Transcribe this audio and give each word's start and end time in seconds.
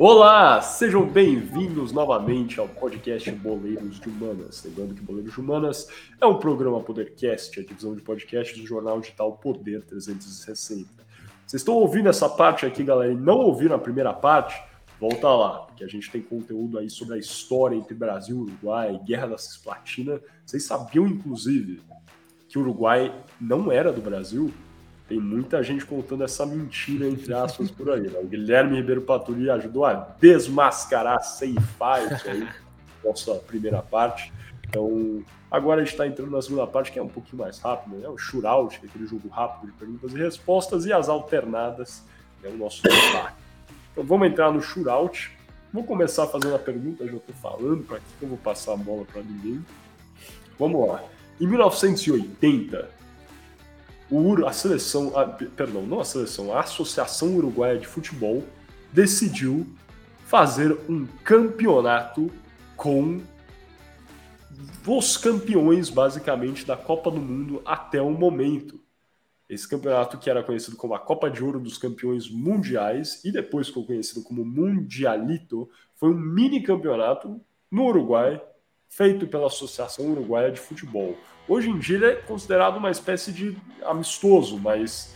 Olá, 0.00 0.62
sejam 0.62 1.04
bem-vindos 1.04 1.90
novamente 1.90 2.60
ao 2.60 2.68
podcast 2.68 3.28
Boleiros 3.32 3.98
de 3.98 4.08
Humanas. 4.08 4.62
Lembrando 4.64 4.94
que 4.94 5.00
Boleiros 5.00 5.32
de 5.32 5.40
Humanas 5.40 5.88
é 6.20 6.24
um 6.24 6.38
programa 6.38 6.80
Podercast, 6.80 7.58
a 7.58 7.64
divisão 7.64 7.96
de 7.96 8.02
podcast 8.02 8.56
do 8.60 8.64
jornal 8.64 9.00
digital 9.00 9.32
Poder 9.32 9.82
360. 9.82 10.88
Vocês 11.44 11.60
estão 11.60 11.74
ouvindo 11.74 12.08
essa 12.08 12.28
parte 12.28 12.64
aqui, 12.64 12.84
galera, 12.84 13.12
e 13.12 13.16
não 13.16 13.38
ouviram 13.38 13.74
a 13.74 13.78
primeira 13.80 14.12
parte? 14.12 14.62
Volta 15.00 15.28
lá, 15.30 15.66
que 15.74 15.82
a 15.82 15.88
gente 15.88 16.08
tem 16.12 16.22
conteúdo 16.22 16.78
aí 16.78 16.88
sobre 16.88 17.16
a 17.16 17.18
história 17.18 17.74
entre 17.74 17.92
Brasil 17.92 18.36
e 18.36 18.42
Uruguai, 18.42 19.00
Guerra 19.04 19.26
da 19.26 19.38
Cisplatina. 19.38 20.20
Vocês 20.46 20.62
sabiam, 20.62 21.08
inclusive, 21.08 21.82
que 22.48 22.56
o 22.56 22.60
Uruguai 22.60 23.12
não 23.40 23.72
era 23.72 23.92
do 23.92 24.00
Brasil? 24.00 24.54
Tem 25.08 25.18
muita 25.18 25.62
gente 25.62 25.86
contando 25.86 26.22
essa 26.22 26.44
mentira, 26.44 27.08
entre 27.08 27.32
aspas, 27.32 27.70
por 27.70 27.90
aí. 27.90 28.02
Né? 28.02 28.18
O 28.20 28.26
Guilherme 28.26 28.76
Ribeiro 28.76 29.00
Paturi 29.00 29.48
ajudou 29.48 29.86
a 29.86 29.94
desmascarar, 30.20 31.22
ceifar 31.22 32.12
isso 32.12 32.28
aí, 32.28 32.46
nossa 33.02 33.34
primeira 33.36 33.80
parte. 33.80 34.30
Então, 34.68 35.24
agora 35.50 35.80
a 35.80 35.84
gente 35.84 35.92
está 35.92 36.06
entrando 36.06 36.30
na 36.30 36.42
segunda 36.42 36.66
parte, 36.66 36.92
que 36.92 36.98
é 36.98 37.02
um 37.02 37.08
pouquinho 37.08 37.38
mais 37.42 37.58
rápido, 37.58 37.96
né? 37.96 38.06
O 38.06 38.18
shootout, 38.18 38.78
é 38.82 38.86
aquele 38.86 39.06
jogo 39.06 39.28
rápido 39.28 39.72
de 39.72 39.78
perguntas 39.78 40.12
e 40.12 40.18
respostas, 40.18 40.84
e 40.84 40.92
as 40.92 41.08
alternadas, 41.08 42.04
é 42.44 42.48
o 42.48 42.56
nosso 42.58 42.82
debate. 42.82 43.34
Então, 43.92 44.04
vamos 44.04 44.28
entrar 44.28 44.52
no 44.52 44.60
shootout. 44.60 45.30
Vou 45.72 45.84
começar 45.84 46.26
fazendo 46.26 46.54
a 46.54 46.58
pergunta, 46.58 47.06
já 47.06 47.16
estou 47.16 47.34
falando, 47.36 47.82
para 47.82 47.96
que 47.98 48.04
eu 48.20 48.28
vou 48.28 48.38
passar 48.38 48.74
a 48.74 48.76
bola 48.76 49.06
para 49.06 49.22
ninguém. 49.22 49.64
Vamos 50.58 50.86
lá. 50.86 51.02
Em 51.40 51.46
1980, 51.46 52.90
o, 54.10 54.46
a 54.46 54.52
seleção, 54.52 55.16
a, 55.18 55.26
perdão, 55.26 55.82
não 55.82 56.00
a 56.00 56.04
seleção, 56.04 56.52
a 56.52 56.60
Associação 56.60 57.36
Uruguaia 57.36 57.78
de 57.78 57.86
Futebol 57.86 58.42
decidiu 58.92 59.66
fazer 60.24 60.76
um 60.88 61.06
campeonato 61.24 62.30
com 62.76 63.20
os 64.86 65.16
campeões, 65.16 65.90
basicamente, 65.90 66.64
da 66.64 66.76
Copa 66.76 67.10
do 67.10 67.20
Mundo 67.20 67.62
até 67.64 68.00
o 68.00 68.10
momento. 68.10 68.80
Esse 69.48 69.68
campeonato 69.68 70.18
que 70.18 70.28
era 70.28 70.42
conhecido 70.42 70.76
como 70.76 70.94
a 70.94 70.98
Copa 70.98 71.30
de 71.30 71.42
Ouro 71.42 71.58
dos 71.58 71.78
Campeões 71.78 72.30
Mundiais 72.30 73.24
e 73.24 73.32
depois 73.32 73.68
ficou 73.68 73.86
conhecido 73.86 74.22
como 74.22 74.44
Mundialito, 74.44 75.68
foi 75.94 76.10
um 76.10 76.18
mini 76.18 76.62
campeonato 76.62 77.40
no 77.70 77.86
Uruguai, 77.86 78.40
feito 78.88 79.26
pela 79.26 79.46
Associação 79.46 80.06
Uruguaia 80.10 80.50
de 80.50 80.60
Futebol. 80.60 81.16
Hoje 81.48 81.70
em 81.70 81.78
dia 81.78 81.96
ele 81.96 82.06
é 82.06 82.14
considerado 82.14 82.76
uma 82.76 82.90
espécie 82.90 83.32
de 83.32 83.56
amistoso, 83.82 84.58
mas 84.58 85.14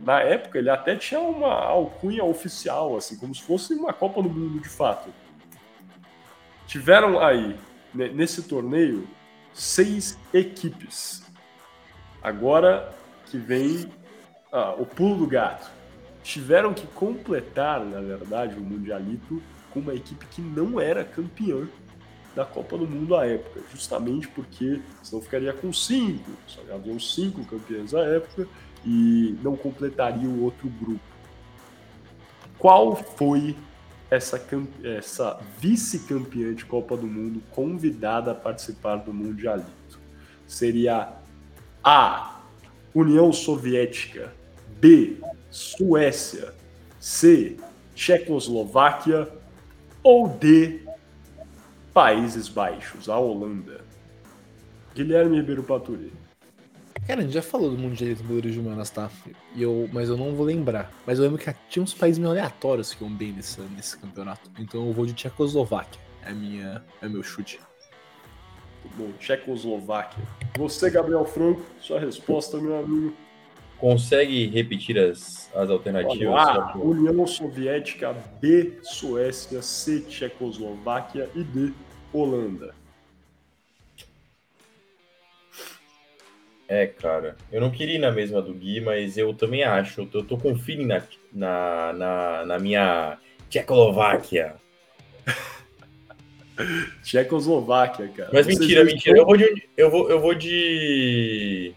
na 0.00 0.20
época 0.20 0.58
ele 0.58 0.70
até 0.70 0.94
tinha 0.94 1.20
uma 1.20 1.52
alcunha 1.52 2.24
oficial, 2.24 2.96
assim, 2.96 3.16
como 3.16 3.34
se 3.34 3.42
fosse 3.42 3.74
uma 3.74 3.92
Copa 3.92 4.22
do 4.22 4.30
Mundo 4.30 4.60
de 4.60 4.68
fato. 4.68 5.10
Tiveram 6.66 7.18
aí, 7.18 7.56
nesse 7.92 8.44
torneio, 8.44 9.08
seis 9.52 10.16
equipes. 10.32 11.22
Agora 12.22 12.94
que 13.26 13.36
vem 13.36 13.90
ah, 14.52 14.74
o 14.78 14.86
pulo 14.86 15.16
do 15.16 15.26
gato. 15.26 15.70
Tiveram 16.22 16.72
que 16.72 16.86
completar, 16.86 17.84
na 17.84 18.00
verdade, 18.00 18.54
o 18.54 18.60
Mundialito 18.60 19.42
com 19.72 19.80
uma 19.80 19.94
equipe 19.94 20.24
que 20.26 20.40
não 20.40 20.80
era 20.80 21.04
campeã 21.04 21.66
da 22.34 22.44
Copa 22.44 22.78
do 22.78 22.86
Mundo 22.86 23.14
à 23.14 23.26
época, 23.26 23.60
justamente 23.70 24.26
porque 24.28 24.80
senão 25.02 25.20
ficaria 25.22 25.52
com 25.52 25.72
cinco, 25.72 26.30
só 26.46 26.60
haviam 26.72 26.98
cinco 26.98 27.44
campeões 27.44 27.94
à 27.94 28.00
época 28.00 28.48
e 28.84 29.36
não 29.42 29.56
completaria 29.56 30.28
o 30.28 30.42
outro 30.42 30.68
grupo. 30.68 31.00
Qual 32.58 32.96
foi 32.96 33.56
essa, 34.10 34.40
essa 34.84 35.40
vice-campeã 35.58 36.54
de 36.54 36.64
Copa 36.64 36.96
do 36.96 37.06
Mundo 37.06 37.42
convidada 37.50 38.30
a 38.30 38.34
participar 38.34 38.96
do 38.96 39.12
Mundialito? 39.12 39.98
Seria 40.46 41.12
A. 41.82 42.40
União 42.94 43.32
Soviética, 43.32 44.34
B. 44.78 45.16
Suécia, 45.50 46.54
C. 47.00 47.56
Tchecoslováquia 47.94 49.28
ou 50.02 50.28
D. 50.28 50.82
Países 51.92 52.48
Baixos, 52.48 53.08
a 53.08 53.18
Holanda. 53.18 53.84
Guilherme 54.94 55.36
Ribeiro 55.36 55.62
Paturi. 55.62 56.12
Cara, 57.06 57.20
a 57.20 57.22
gente 57.22 57.34
já 57.34 57.42
falou 57.42 57.70
do 57.70 57.76
Mundial 57.76 58.14
de 58.14 58.22
Goleiros 58.22 58.52
de 58.52 58.60
Humanas, 58.60 58.88
tá? 58.88 59.10
E 59.54 59.62
eu, 59.62 59.88
mas 59.92 60.08
eu 60.08 60.16
não 60.16 60.34
vou 60.34 60.46
lembrar. 60.46 60.90
Mas 61.06 61.18
eu 61.18 61.24
lembro 61.24 61.38
que 61.38 61.52
tinha 61.68 61.82
uns 61.82 61.92
países 61.92 62.18
meio 62.18 62.30
aleatórios 62.30 62.94
que 62.94 63.02
iam 63.02 63.12
bem 63.12 63.32
nesse, 63.32 63.60
nesse 63.60 63.98
campeonato. 63.98 64.48
Então 64.58 64.86
eu 64.86 64.92
vou 64.92 65.04
de 65.04 65.12
Tchecoslováquia. 65.12 66.00
É, 66.24 66.32
minha, 66.32 66.82
é 67.02 67.08
meu 67.08 67.22
chute. 67.22 67.60
Bom, 68.96 69.12
Tchecoslováquia. 69.18 70.22
Você, 70.56 70.90
Gabriel 70.90 71.24
Franco, 71.24 71.62
sua 71.80 72.00
resposta, 72.00 72.56
meu 72.58 72.78
amigo. 72.78 73.14
Consegue 73.82 74.46
repetir 74.46 74.96
as, 74.96 75.50
as 75.52 75.68
alternativas? 75.68 76.32
A. 76.32 76.78
União 76.78 77.26
Soviética, 77.26 78.14
B. 78.40 78.78
Suécia, 78.80 79.60
C. 79.60 80.02
Tchecoslováquia 80.02 81.28
e 81.34 81.42
D. 81.42 81.72
Holanda. 82.12 82.76
É, 86.68 86.86
cara, 86.86 87.36
eu 87.50 87.60
não 87.60 87.72
queria 87.72 87.96
ir 87.96 87.98
na 87.98 88.12
mesma 88.12 88.40
do 88.40 88.54
Gui, 88.54 88.80
mas 88.80 89.18
eu 89.18 89.34
também 89.34 89.64
acho. 89.64 90.08
Eu 90.14 90.22
tô 90.22 90.38
com 90.38 90.56
feeling 90.56 90.86
na, 90.86 91.02
na, 91.32 91.92
na, 91.92 92.46
na 92.46 92.58
minha 92.60 93.18
Tchecoslováquia. 93.50 94.54
Tchecoslováquia, 97.02 98.06
cara. 98.16 98.30
Mas 98.32 98.46
mentira, 98.46 98.84
mentira. 98.84 99.18
Eu 99.18 99.26
vou 99.26 99.36
de. 99.36 99.68
Eu 99.76 99.90
vou, 99.90 100.08
eu 100.08 100.20
vou 100.20 100.34
de. 100.34 101.74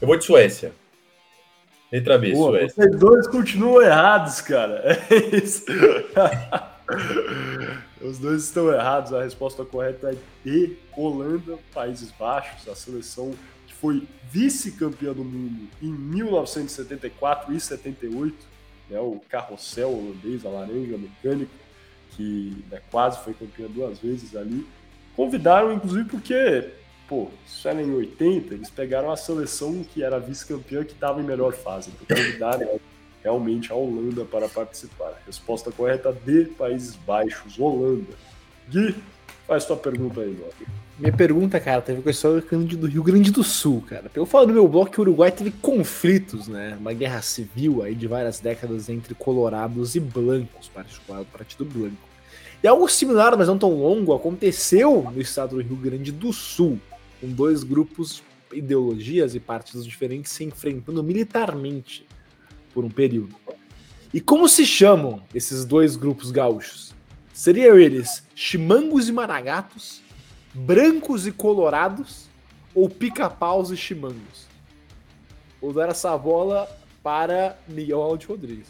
Eu 0.00 0.06
vou 0.06 0.16
de 0.16 0.24
Suécia. 0.24 0.72
Letra 1.90 2.18
B, 2.18 2.32
Pô, 2.32 2.50
Suécia. 2.50 2.68
Vocês 2.74 2.98
dois 2.98 3.26
continuam 3.26 3.82
errados, 3.82 4.40
cara. 4.40 4.82
É 5.10 5.36
isso. 5.36 5.64
Os 8.00 8.18
dois 8.18 8.44
estão 8.44 8.72
errados. 8.72 9.12
A 9.12 9.22
resposta 9.22 9.64
correta 9.64 10.10
é 10.10 10.16
D, 10.44 10.76
Holanda, 10.96 11.58
Países 11.72 12.10
Baixos, 12.12 12.68
a 12.68 12.74
seleção 12.74 13.32
que 13.66 13.74
foi 13.74 14.06
vice-campeã 14.30 15.12
do 15.12 15.24
mundo 15.24 15.68
em 15.82 15.90
1974 15.90 17.54
e 17.54 17.60
78, 17.60 18.36
né, 18.90 19.00
o 19.00 19.20
carrossel 19.28 19.90
holandês, 19.90 20.44
a 20.44 20.50
laranja 20.50 20.98
mecânico, 20.98 21.52
que 22.10 22.64
né, 22.70 22.80
quase 22.90 23.18
foi 23.24 23.34
campeã 23.34 23.66
duas 23.68 23.98
vezes 23.98 24.36
ali. 24.36 24.66
Convidaram, 25.16 25.72
inclusive, 25.72 26.08
porque 26.08 26.70
pô, 27.08 27.28
isso 27.46 27.68
era 27.68 27.80
em 27.80 27.94
80, 27.94 28.54
eles 28.54 28.70
pegaram 28.70 29.10
a 29.10 29.16
seleção 29.16 29.84
que 29.84 30.02
era 30.02 30.18
vice-campeã 30.18 30.84
que 30.84 30.92
estava 30.92 31.20
em 31.20 31.24
melhor 31.24 31.52
fase. 31.52 31.90
Então 32.02 32.16
convidaram 32.16 32.80
realmente 33.22 33.72
a 33.72 33.74
Holanda 33.74 34.24
para 34.24 34.48
participar. 34.48 35.20
Resposta 35.26 35.70
correta 35.70 36.12
D, 36.12 36.46
Países 36.58 36.96
Baixos, 36.96 37.58
Holanda. 37.58 38.12
Gui, 38.68 38.94
faz 39.46 39.64
tua 39.64 39.76
pergunta 39.76 40.20
aí, 40.20 40.30
meu. 40.30 40.50
Minha 40.98 41.12
pergunta, 41.12 41.60
cara, 41.60 41.82
teve 41.82 42.00
com 42.00 42.08
a 42.08 42.10
história 42.10 42.40
do 42.40 42.86
Rio 42.86 43.02
Grande 43.02 43.30
do 43.30 43.44
Sul, 43.44 43.84
cara. 43.86 44.10
Eu 44.14 44.24
falo 44.24 44.46
no 44.46 44.54
meu 44.54 44.66
bloco 44.66 44.90
que 44.90 44.98
o 44.98 45.02
Uruguai 45.02 45.30
teve 45.30 45.50
conflitos, 45.50 46.48
né? 46.48 46.74
Uma 46.80 46.94
guerra 46.94 47.20
civil 47.20 47.82
aí 47.82 47.94
de 47.94 48.06
várias 48.06 48.40
décadas 48.40 48.88
entre 48.88 49.14
colorados 49.14 49.94
e 49.94 50.00
blancos, 50.00 50.68
particular 50.68 51.18
do 51.18 51.26
Partido 51.26 51.66
Branco. 51.66 51.96
E 52.62 52.66
algo 52.66 52.88
similar, 52.88 53.36
mas 53.36 53.46
não 53.46 53.58
tão 53.58 53.74
longo, 53.74 54.14
aconteceu 54.14 55.02
no 55.12 55.20
estado 55.20 55.56
do 55.56 55.62
Rio 55.62 55.76
Grande 55.76 56.10
do 56.10 56.32
Sul 56.32 56.80
com 57.26 57.32
dois 57.32 57.64
grupos, 57.64 58.22
ideologias 58.52 59.34
e 59.34 59.40
partidos 59.40 59.84
diferentes 59.84 60.30
se 60.30 60.44
enfrentando 60.44 61.02
militarmente 61.02 62.06
por 62.72 62.84
um 62.84 62.90
período. 62.90 63.34
E 64.14 64.20
como 64.20 64.48
se 64.48 64.64
chamam 64.64 65.20
esses 65.34 65.64
dois 65.64 65.96
grupos 65.96 66.30
gaúchos? 66.30 66.94
Seriam 67.32 67.76
eles 67.76 68.22
chimangos 68.34 69.08
e 69.08 69.12
maragatos, 69.12 70.00
brancos 70.54 71.26
e 71.26 71.32
colorados 71.32 72.28
ou 72.72 72.88
pica-paus 72.88 73.70
e 73.70 73.76
chimangos? 73.76 74.46
Vou 75.60 75.72
dar 75.72 75.88
essa 75.88 76.16
bola 76.16 76.68
para 77.02 77.58
Miguel 77.66 78.00
Aldi 78.00 78.26
Rodrigues. 78.26 78.68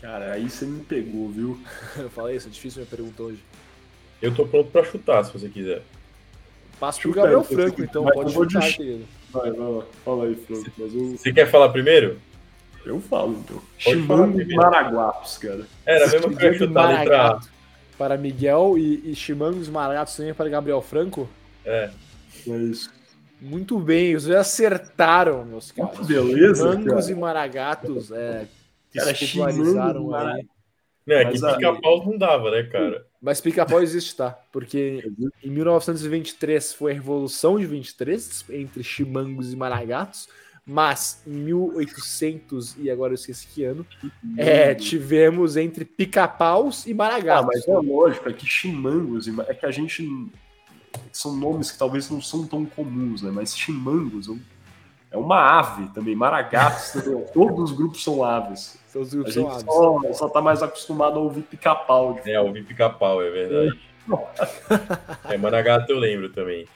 Cara, 0.00 0.32
aí 0.32 0.48
você 0.48 0.64
me 0.64 0.82
pegou, 0.82 1.28
viu? 1.28 1.60
Eu 1.96 2.10
falei 2.10 2.36
isso, 2.36 2.48
é 2.48 2.50
difícil 2.50 2.80
minha 2.80 2.90
pergunta 2.90 3.22
hoje. 3.22 3.38
Eu 4.20 4.34
tô 4.34 4.46
pronto 4.46 4.70
pra 4.70 4.84
chutar, 4.84 5.24
se 5.24 5.32
você 5.32 5.48
quiser. 5.48 5.82
Passa 6.78 7.00
pro 7.00 7.12
Gabriel 7.12 7.44
Franco, 7.44 7.82
então, 7.82 8.04
pode 8.06 8.32
chutar, 8.32 8.62
de... 8.62 8.76
querido. 8.76 9.04
Vai, 9.30 9.50
vai 9.50 9.70
lá. 9.70 9.84
Fala 10.04 10.24
aí, 10.24 10.34
Franco. 10.34 10.70
Mas 10.78 10.94
eu... 10.94 11.16
Você 11.16 11.32
quer 11.32 11.50
falar 11.50 11.68
primeiro? 11.68 12.18
Eu 12.84 13.00
falo, 13.00 13.38
então. 13.38 13.62
Chimango 13.76 14.40
e 14.40 14.54
Maraguapos, 14.54 15.36
cara. 15.38 15.66
Era 15.84 16.06
mesmo 16.08 16.34
que 16.34 16.44
eu 16.44 16.52
ia 16.52 16.58
chutar 16.58 16.84
a 16.84 16.98
letra 16.98 17.40
Para 17.98 18.16
Miguel 18.16 18.78
e, 18.78 19.10
e 19.10 19.14
Chimangos 19.14 19.68
Maragatos 19.68 20.16
também 20.16 20.32
para 20.32 20.48
Gabriel 20.48 20.80
Franco? 20.80 21.28
É. 21.64 21.90
É 22.48 22.56
isso. 22.56 22.90
Muito 23.40 23.78
bem, 23.78 24.14
os 24.14 24.28
acertaram, 24.30 25.44
meus 25.44 25.72
caros. 25.72 26.06
Beleza, 26.06 26.64
Mangos 26.64 27.06
cara. 27.06 27.10
e 27.10 27.14
maragatos 27.14 28.10
é, 28.12 28.46
Cara, 28.94 29.14
popularizaram 29.14 30.14
aí. 30.14 30.46
Não, 31.06 31.16
é 31.16 31.24
Mas 31.24 31.40
que 31.40 31.54
pica-pau 31.54 32.06
não 32.06 32.18
dava, 32.18 32.50
né, 32.50 32.62
cara? 32.64 33.06
Mas 33.20 33.40
pica-pau 33.40 33.82
existe, 33.82 34.16
tá? 34.16 34.30
Porque 34.52 35.02
em 35.42 35.50
1923 35.50 36.72
foi 36.72 36.92
a 36.92 36.94
Revolução 36.94 37.58
de 37.58 37.66
23 37.66 38.44
entre 38.50 38.82
chimangos 38.82 39.52
e 39.52 39.56
maragatos, 39.56 40.28
mas 40.64 41.22
em 41.26 41.32
1800 41.32 42.76
e 42.78 42.90
agora 42.90 43.12
eu 43.12 43.14
esqueci 43.16 43.46
que 43.48 43.64
ano, 43.64 43.86
é, 44.36 44.74
tivemos 44.74 45.56
entre 45.56 45.84
pica-paus 45.84 46.86
e 46.86 46.92
Ah, 46.92 46.94
maragatos. 46.94 47.46
mas 47.46 47.68
é 47.68 47.74
lógico, 47.78 48.28
é 48.28 48.32
que 48.32 48.46
chimangos, 48.46 49.26
e 49.26 49.32
ma- 49.32 49.44
é 49.48 49.54
que 49.54 49.66
a 49.66 49.70
gente. 49.70 50.06
São 51.12 51.36
nomes 51.36 51.70
que 51.70 51.78
talvez 51.78 52.08
não 52.10 52.20
são 52.20 52.46
tão 52.46 52.64
comuns, 52.64 53.22
né? 53.22 53.30
Mas 53.30 53.56
chimangos 53.56 54.28
é 54.28 54.32
um- 54.32 54.40
é 55.10 55.16
uma 55.16 55.58
ave 55.58 55.88
também, 55.88 56.14
maragatos 56.14 56.92
também. 56.92 57.24
Todos 57.34 57.70
os 57.70 57.76
grupos 57.76 58.02
são 58.02 58.24
aves. 58.24 58.78
São 58.88 59.02
os 59.02 59.08
A 59.08 59.16
grupos 59.16 59.34
gente 59.34 59.44
são 59.44 59.52
aves. 59.96 60.16
só, 60.16 60.26
só 60.26 60.28
tá 60.28 60.40
mais 60.40 60.62
acostumado 60.62 61.18
a 61.18 61.22
ouvir 61.22 61.42
pica-pau. 61.42 62.18
É, 62.24 62.40
ouvi 62.40 62.62
pica-pau, 62.62 63.22
é 63.22 63.30
verdade. 63.30 63.78
É, 65.28 65.36
Managato 65.36 65.92
eu 65.92 65.98
lembro 65.98 66.30
também. 66.30 66.66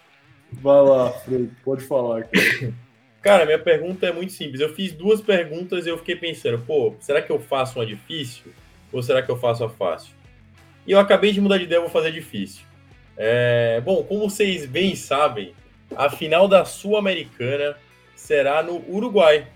Vai 0.52 0.82
lá, 0.82 1.10
Fred, 1.10 1.50
pode 1.64 1.82
falar. 1.84 2.24
Cara. 2.24 2.72
Cara, 3.20 3.46
minha 3.46 3.58
pergunta 3.58 4.06
é 4.06 4.12
muito 4.12 4.32
simples. 4.34 4.60
Eu 4.60 4.72
fiz 4.74 4.92
duas 4.92 5.20
perguntas 5.20 5.86
e 5.86 5.88
eu 5.88 5.96
fiquei 5.98 6.14
pensando, 6.14 6.58
pô, 6.58 6.94
será 7.00 7.22
que 7.22 7.32
eu 7.32 7.40
faço 7.40 7.78
uma 7.78 7.86
difícil 7.86 8.52
ou 8.92 9.02
será 9.02 9.22
que 9.22 9.30
eu 9.30 9.36
faço 9.36 9.64
a 9.64 9.68
fácil? 9.70 10.12
E 10.86 10.92
eu 10.92 11.00
acabei 11.00 11.32
de 11.32 11.40
mudar 11.40 11.56
de 11.56 11.64
ideia, 11.64 11.78
eu 11.78 11.82
vou 11.82 11.90
fazer 11.90 12.12
difícil. 12.12 12.62
É, 13.16 13.80
bom, 13.80 14.04
como 14.04 14.28
vocês 14.28 14.66
bem 14.66 14.94
sabem, 14.94 15.54
a 15.96 16.10
final 16.10 16.46
da 16.46 16.64
Sul-Americana 16.66 17.76
será 18.24 18.62
no 18.62 18.82
Uruguai. 18.90 19.46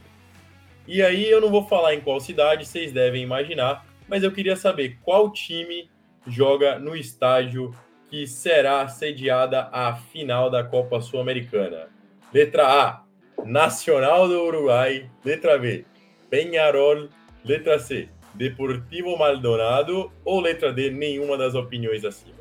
E 0.87 1.03
aí 1.03 1.29
eu 1.31 1.41
não 1.41 1.51
vou 1.51 1.67
falar 1.67 1.95
em 1.95 2.01
qual 2.03 2.21
cidade, 2.21 2.67
vocês 2.67 2.93
devem 2.93 3.23
imaginar, 3.23 3.87
mas 4.07 4.23
eu 4.23 4.31
queria 4.31 4.57
saber 4.57 4.99
qual 5.03 5.33
time 5.33 5.89
joga 6.27 6.79
no 6.79 6.95
estádio 6.95 7.75
que 8.11 8.27
será 8.27 8.87
sediada 8.87 9.71
a 9.73 9.97
final 9.97 10.51
da 10.51 10.63
Copa 10.63 11.01
Sul-Americana. 11.01 11.89
Letra 12.33 12.67
A, 12.67 13.03
Nacional 13.43 14.29
do 14.29 14.43
Uruguai. 14.43 15.11
Letra 15.25 15.59
B, 15.59 15.87
Penharol. 16.29 17.09
Letra 17.43 17.79
C, 17.79 18.11
Deportivo 18.35 19.17
Maldonado. 19.17 20.13
Ou 20.25 20.41
letra 20.41 20.75
D, 20.75 20.91
nenhuma 20.91 21.39
das 21.39 21.55
opiniões 21.55 22.05
acima. 22.05 22.37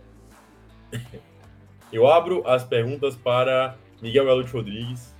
Eu 1.92 2.06
abro 2.06 2.46
as 2.46 2.66
perguntas 2.66 3.16
para 3.16 3.78
Miguel 4.02 4.26
Galute 4.26 4.52
Rodrigues. 4.52 5.17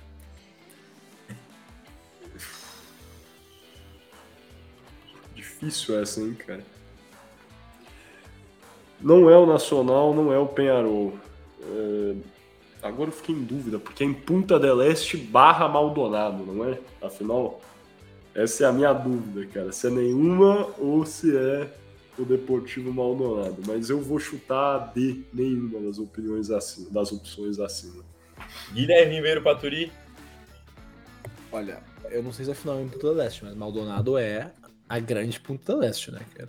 Difícil 5.60 6.00
essa, 6.00 6.20
hein, 6.20 6.34
cara. 6.34 6.64
Não 9.00 9.30
é 9.30 9.36
o 9.36 9.46
Nacional, 9.46 10.14
não 10.14 10.32
é 10.32 10.38
o 10.38 10.46
Penharol. 10.46 11.16
É, 11.62 12.14
Agora 12.82 13.10
eu 13.10 13.12
fiquei 13.12 13.34
em 13.34 13.42
dúvida, 13.42 13.78
porque 13.78 14.04
é 14.04 14.06
em 14.06 14.14
Punta 14.14 14.58
del 14.58 14.80
Este 14.82 15.16
barra 15.16 15.68
Maldonado, 15.68 16.44
não 16.44 16.64
é? 16.64 16.78
Afinal, 17.02 17.60
essa 18.34 18.64
é 18.64 18.66
a 18.68 18.72
minha 18.72 18.92
dúvida, 18.92 19.46
cara. 19.46 19.72
Se 19.72 19.88
é 19.88 19.90
nenhuma 19.90 20.68
ou 20.78 21.04
se 21.04 21.36
é 21.36 21.68
o 22.16 22.24
Deportivo 22.24 22.92
Maldonado. 22.92 23.56
Mas 23.66 23.90
eu 23.90 24.00
vou 24.00 24.20
chutar 24.20 24.92
D, 24.94 25.22
nenhuma 25.32 25.80
das 25.80 25.98
opiniões 25.98 26.50
acima, 26.50 26.88
das 26.90 27.10
opções 27.10 27.58
acima. 27.58 28.04
Guilherme 28.72 29.16
Ribeiro 29.16 29.42
Paturi. 29.42 29.90
Olha, 31.50 31.82
eu 32.10 32.22
não 32.22 32.32
sei 32.32 32.44
se 32.44 32.52
é 32.52 32.54
final 32.54 32.80
em 32.80 32.88
Punta 32.88 33.12
del 33.12 33.26
Este, 33.26 33.44
mas 33.44 33.56
Maldonado 33.56 34.16
é 34.16 34.52
a 34.88 34.98
grande 34.98 35.38
Punta 35.40 35.74
del 35.74 35.82
Este, 35.88 36.10
né, 36.10 36.20
cara? 36.34 36.48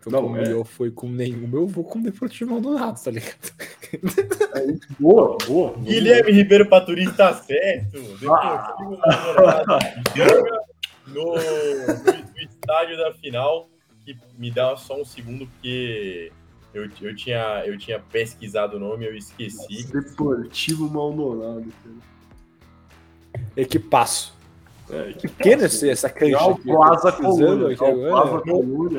Foi 0.00 0.12
Não, 0.12 0.22
como 0.22 0.36
é. 0.36 0.52
eu 0.52 0.64
fui 0.64 0.90
com 0.90 1.08
nenhum, 1.08 1.48
eu 1.52 1.66
vou 1.66 1.84
com 1.84 2.00
o 2.00 2.02
Deportivo 2.02 2.50
Maldonado, 2.50 3.00
tá 3.00 3.10
ligado? 3.10 3.52
Boa, 4.98 5.36
boa. 5.46 5.74
Guilherme 5.78 6.32
Ribeiro 6.32 6.66
Paturi 6.68 7.04
está 7.04 7.34
certo. 7.34 7.98
Ah. 8.28 8.74
Deportivo 8.74 8.98
Maldonado 8.98 9.84
no, 11.06 11.14
no, 11.14 11.34
no 11.34 12.38
estádio 12.40 12.96
da 12.96 13.12
final. 13.14 13.68
Que 14.04 14.16
me 14.36 14.50
dá 14.50 14.76
só 14.76 15.00
um 15.00 15.04
segundo, 15.04 15.46
porque 15.46 16.32
eu, 16.74 16.88
eu, 17.00 17.14
tinha, 17.14 17.62
eu 17.64 17.78
tinha 17.78 18.00
pesquisado 18.00 18.76
o 18.76 18.80
nome, 18.80 19.06
eu 19.06 19.16
esqueci. 19.16 19.86
Deportivo 19.92 20.90
Maldonado, 20.90 21.72
cara. 21.82 23.42
Equipaço. 23.56 24.34
É, 24.92 25.12
que 25.14 25.26
Pequena 25.28 25.64
esse- 25.66 25.88
essa 25.88 26.08
cancha 26.10 26.36
É 26.36 26.50
aqui. 26.52 26.62
Plaza 26.64 27.08
aqui 27.08 27.22
é 27.24 27.90
agora. 27.90 28.10
Plaza 28.10 28.42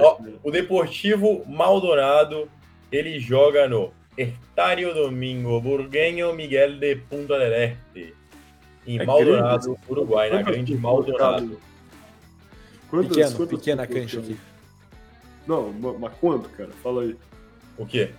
Ó, 0.01 0.15
cara. 0.15 0.33
O 0.43 0.51
Deportivo 0.51 1.43
Maldonado, 1.47 2.49
ele 2.91 3.19
joga 3.19 3.67
no 3.67 3.91
Estádio 4.17 4.93
Domingo 4.93 5.61
Burgueño 5.61 6.33
Miguel 6.33 6.79
de 6.79 6.95
Punta 6.95 7.37
del 7.37 7.53
Este. 7.53 8.13
Em 8.87 8.99
É 8.99 9.05
Maldonado, 9.05 9.65
grande, 9.65 9.79
Uruguai, 9.89 10.29
na 10.29 10.41
grande 10.41 10.75
Maldonado. 10.75 11.59
Quantas- 12.89 13.15
Pequeno, 13.15 13.35
quantas 13.35 13.59
pequena 13.59 13.87
cancha 13.87 14.19
aqui. 14.19 14.37
Não, 15.47 15.71
ma- 15.73 15.93
mas 15.93 16.13
quanto, 16.19 16.49
cara? 16.49 16.69
Fala 16.83 17.03
aí. 17.03 17.15
O 17.77 17.85
quê? 17.85 18.09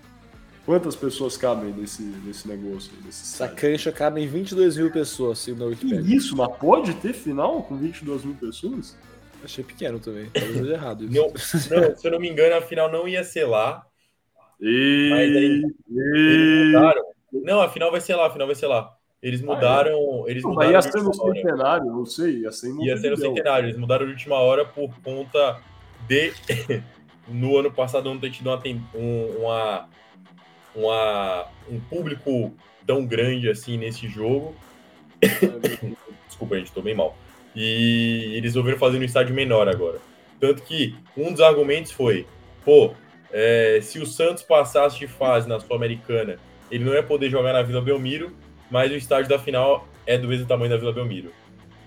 Quantas 0.65 0.97
pessoas 0.97 1.37
cabem 1.37 1.73
nesse, 1.73 2.03
nesse 2.03 2.49
negócio? 2.49 2.91
Nesse 3.05 3.35
Essa 3.35 3.49
cancha 3.49 3.93
cabe 3.93 4.23
em 4.23 4.27
22 4.27 4.77
mil 4.79 4.91
pessoas, 4.91 5.39
segundo 5.39 5.65
a 5.65 5.77
Que 5.77 5.85
Wikipedia. 5.85 6.17
isso? 6.17 6.35
Mas 6.37 6.57
pode 6.57 6.95
ter 6.95 7.13
final 7.13 7.63
com 7.65 7.77
22 7.77 8.25
mil 8.25 8.35
pessoas? 8.35 8.97
Achei 9.45 9.63
pequeno 9.63 9.99
também. 10.01 10.31
Talvez 10.31 10.67
errado 10.67 11.05
isso. 11.05 11.13
Não, 11.75 11.81
não, 11.83 11.97
se 11.97 12.07
eu 12.07 12.13
não 12.13 12.19
me 12.19 12.31
engano, 12.31 12.57
a 12.57 12.63
final 12.63 12.91
não 12.91 13.07
ia 13.07 13.23
ser 13.23 13.45
lá. 13.45 13.85
E... 14.59 15.09
Mas 15.11 15.37
aí- 15.37 15.63
Eles 15.91 16.67
mudaram. 16.73 17.03
Não, 17.33 17.61
a 17.61 17.69
final 17.69 17.91
vai 17.91 18.01
ser 18.01 18.15
lá, 18.15 18.27
a 18.27 18.31
final 18.31 18.47
vai 18.47 18.57
ser 18.57 18.67
lá. 18.67 18.91
Eles 19.23 19.43
mudaram. 19.43 20.25
Eles 20.29 20.43
Não, 20.43 20.51
mudaram 20.51 20.73
mas 20.73 20.85
ia 20.87 20.93
ser 20.93 21.03
no 21.03 21.13
centenário, 21.15 21.87
não 21.87 22.07
sei, 22.07 22.39
ia 22.41 22.53
ser 22.53 22.69
em 22.71 22.85
Ia 22.87 22.97
ser 22.97 23.11
no 23.11 23.17
centenário. 23.19 23.67
Eles 23.67 23.77
mudaram 23.79 24.07
de 24.07 24.13
última 24.13 24.37
hora 24.37 24.65
por 24.65 24.95
conta 25.03 25.61
de 26.07 26.33
no 27.29 27.59
ano 27.59 27.71
passado 27.73 28.09
não 28.09 28.19
ter 28.19 28.31
tido 28.31 28.49
uma, 28.49 28.63
um, 28.95 29.27
uma, 29.41 29.89
uma- 30.75 31.47
um 31.71 31.79
público 31.81 32.53
tão 32.87 33.05
grande 33.07 33.49
assim 33.49 33.77
nesse 33.79 34.09
jogo. 34.09 34.55
Desculpa, 36.27 36.59
gente, 36.59 36.73
tô 36.73 36.83
bem 36.83 36.95
mal. 36.95 37.17
E 37.55 38.33
eles 38.33 38.53
resolveram 38.53 38.79
fazer 38.79 38.99
no 38.99 39.05
estádio 39.05 39.35
menor 39.35 39.69
agora. 39.69 39.99
Tanto 40.41 40.63
que 40.63 40.95
um 41.17 41.31
dos 41.33 41.41
argumentos 41.41 41.93
foi: 41.93 42.27
pô, 42.65 42.93
é, 43.33 43.79
se 43.83 43.99
o 44.01 44.07
Santos 44.07 44.43
passasse 44.43 44.99
de 44.99 45.07
fase 45.07 45.49
na 45.49 45.61
Sul-Americana, 45.61 46.37
ele 46.71 46.85
não 46.85 46.93
ia 46.93 47.03
poder 47.03 47.31
jogar 47.31 47.53
na 47.53 47.63
Vila 47.63 47.81
Belmiro, 47.81 48.33
mas 48.71 48.91
o 48.91 48.97
estádio 48.97 49.29
da 49.29 49.39
final 49.39 49.87
é 50.07 50.19
do 50.19 50.27
mesmo 50.29 50.47
tamanho 50.47 50.71
da 50.71 50.77
Vila 50.77 50.93
Belmiro. 50.93 51.31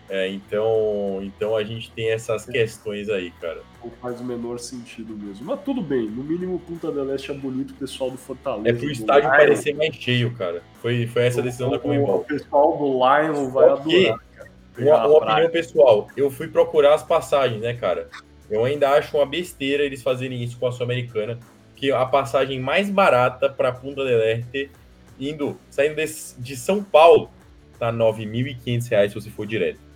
É, 0.09 0.29
então, 0.29 1.19
então 1.21 1.55
a 1.55 1.63
gente 1.63 1.91
tem 1.91 2.11
essas 2.11 2.45
questões 2.45 3.09
aí, 3.09 3.29
cara. 3.41 3.61
Não 3.83 3.91
faz 4.01 4.21
o 4.21 4.23
menor 4.23 4.57
sentido 4.57 5.13
mesmo. 5.13 5.45
Mas 5.45 5.59
tudo 5.61 5.81
bem, 5.81 6.09
no 6.09 6.23
mínimo 6.23 6.59
Punta 6.59 6.89
del 6.91 7.13
Este 7.13 7.31
é 7.31 7.33
bonito, 7.33 7.71
o 7.71 7.73
pessoal 7.73 8.09
do 8.09 8.17
Fortaleza. 8.17 8.69
É 8.69 8.73
pro 8.73 8.89
estádio 8.89 9.29
Lion, 9.29 9.37
parecer 9.37 9.75
mais 9.75 9.95
cheio, 9.95 10.33
cara. 10.33 10.63
Foi, 10.81 11.07
foi 11.07 11.25
essa 11.25 11.41
decisão 11.41 11.69
da 11.69 11.77
Comembol. 11.77 12.21
o 12.21 12.23
pessoal 12.23 12.77
do 12.77 12.93
Lion 12.93 13.49
vai 13.49 13.69
adorar, 13.69 14.19
cara. 14.33 14.49
Uma, 14.77 15.07
uma 15.07 15.17
opinião 15.17 15.49
pessoal, 15.49 16.07
eu 16.15 16.29
fui 16.29 16.47
procurar 16.47 16.93
as 16.93 17.03
passagens, 17.03 17.61
né, 17.61 17.73
cara? 17.73 18.09
Eu 18.49 18.63
ainda 18.63 18.91
acho 18.91 19.17
uma 19.17 19.25
besteira 19.25 19.83
eles 19.83 20.01
fazerem 20.01 20.41
isso 20.41 20.57
com 20.57 20.67
a 20.67 20.71
Sul-Americana, 20.71 21.37
que 21.75 21.91
a 21.91 22.05
passagem 22.05 22.61
mais 22.61 22.89
barata 22.89 23.49
para 23.49 23.73
Punta 23.73 24.05
del 24.05 24.21
Este, 24.21 24.71
indo, 25.19 25.59
saindo 25.69 25.95
de, 25.95 26.05
de 26.37 26.55
São 26.55 26.81
Paulo, 26.81 27.29
tá 27.77 27.91
9.500 27.91 28.89
reais 28.89 29.11
se 29.11 29.19
você 29.19 29.29
for 29.29 29.45
direto. 29.45 29.86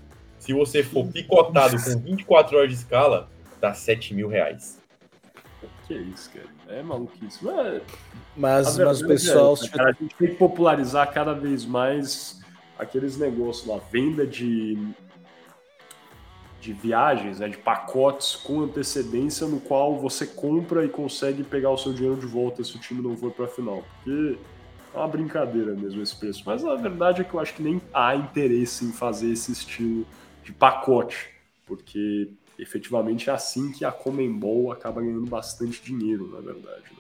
Se 0.42 0.54
você 0.54 0.82
for 0.82 1.06
picotado 1.06 1.76
com 1.84 2.00
24 2.00 2.58
horas 2.58 2.70
de 2.70 2.76
escala, 2.76 3.30
dá 3.60 3.76
7 3.76 4.16
mil 4.16 4.28
reais. 4.28 4.82
Que 5.88 5.94
isso, 5.94 6.32
cara. 6.32 6.48
É 6.68 6.82
maluquice. 6.82 7.46
Mas, 7.46 7.84
Mas, 8.36 8.66
mas 8.66 8.74
o 8.74 8.78
verdade 8.78 9.08
pessoal. 9.08 9.56
é 9.62 9.68
cara, 9.68 9.90
a 9.92 9.94
gente 9.94 10.16
tem 10.16 10.30
que 10.30 10.36
popularizar 10.36 11.14
cada 11.14 11.34
vez 11.34 11.64
mais 11.64 12.42
aqueles 12.80 13.18
negócios 13.18 13.68
lá, 13.68 13.80
venda 13.92 14.26
de, 14.26 14.84
de 16.60 16.74
viagens, 16.74 17.38
né, 17.38 17.48
de 17.48 17.58
pacotes 17.58 18.36
com 18.36 18.62
antecedência, 18.62 19.46
no 19.46 19.60
qual 19.60 20.00
você 20.00 20.26
compra 20.26 20.84
e 20.84 20.90
consegue 20.90 21.44
pegar 21.44 21.70
o 21.70 21.78
seu 21.78 21.94
dinheiro 21.94 22.20
de 22.20 22.26
volta 22.26 22.64
se 22.64 22.76
o 22.76 22.80
time 22.80 23.00
não 23.00 23.16
for 23.16 23.32
para 23.32 23.46
a 23.46 23.48
final. 23.48 23.84
Porque 23.94 24.40
é 24.92 24.98
uma 24.98 25.08
brincadeira 25.08 25.76
mesmo 25.76 26.02
esse 26.02 26.16
preço. 26.16 26.42
Mas 26.48 26.66
a 26.66 26.74
verdade 26.74 27.22
é 27.22 27.24
que 27.24 27.32
eu 27.32 27.40
acho 27.40 27.54
que 27.54 27.62
nem 27.62 27.80
há 27.94 28.16
interesse 28.16 28.84
em 28.86 28.92
fazer 28.92 29.32
esse 29.32 29.52
estilo 29.52 30.04
de 30.44 30.52
pacote, 30.52 31.30
porque 31.66 32.30
efetivamente 32.58 33.30
é 33.30 33.34
assim 33.34 33.72
que 33.72 33.84
a 33.84 33.92
Comembol 33.92 34.72
acaba 34.72 35.02
ganhando 35.02 35.26
bastante 35.26 35.82
dinheiro, 35.82 36.30
na 36.32 36.40
verdade. 36.40 36.84
né? 36.92 36.98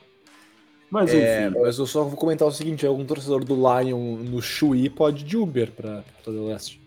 Mas 0.89 1.13
É, 1.13 1.47
enfim, 1.47 1.59
mas 1.59 1.77
eu 1.77 1.85
só 1.85 2.03
vou 2.03 2.17
comentar 2.17 2.47
o 2.47 2.51
seguinte: 2.51 2.85
algum 2.85 3.05
torcedor 3.05 3.43
do 3.45 3.55
Lion 3.55 4.17
no 4.17 4.41
Chuí 4.41 4.89
pode 4.89 5.23
ir 5.23 5.27
de 5.27 5.37
Uber 5.37 5.71
Porto 5.71 6.31
do 6.31 6.47
Leste. 6.47 6.81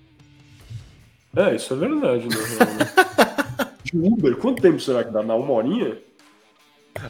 é, 1.34 1.56
isso 1.56 1.72
é 1.72 1.76
verdade, 1.76 2.28
né? 2.28 2.34
De 3.84 3.98
Uber, 3.98 4.34
quanto 4.36 4.62
tempo 4.62 4.80
será 4.80 5.04
que 5.04 5.10
dá? 5.10 5.22
Na 5.22 5.34
uma 5.34 5.52
horinha? 5.52 5.98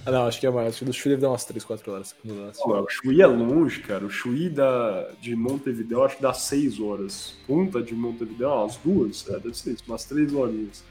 Ah, 0.07 0.11
não, 0.11 0.27
acho 0.27 0.41
que 0.41 0.47
é 0.47 0.51
mais. 0.51 0.69
Acho 0.69 0.79
que 0.81 0.85
do 0.87 0.93
Chuí 0.93 1.11
deve 1.11 1.23
dar 1.23 1.29
umas 1.29 1.45
3, 1.45 1.63
4 1.63 1.93
horas. 1.93 2.17
Não, 2.25 2.51
o 2.83 2.89
Chuí 2.89 3.21
é 3.21 3.27
longe, 3.27 3.81
cara. 3.81 4.05
O 4.05 4.11
Chuí 4.11 4.49
da, 4.49 5.09
de 5.21 5.37
Montevideo 5.37 6.03
acho 6.03 6.17
que 6.17 6.23
dá 6.23 6.33
seis 6.33 6.81
horas. 6.81 7.35
Punta 7.47 7.83
de 7.83 7.95
Montevideo, 7.95 8.49
umas 8.49 8.77
duas? 8.77 9.29
É, 9.29 9.33
deve 9.39 9.57
ser 9.57 9.73
isso, 9.73 9.85
umas 9.87 10.05
três 10.05 10.33
horinhas. 10.33 10.83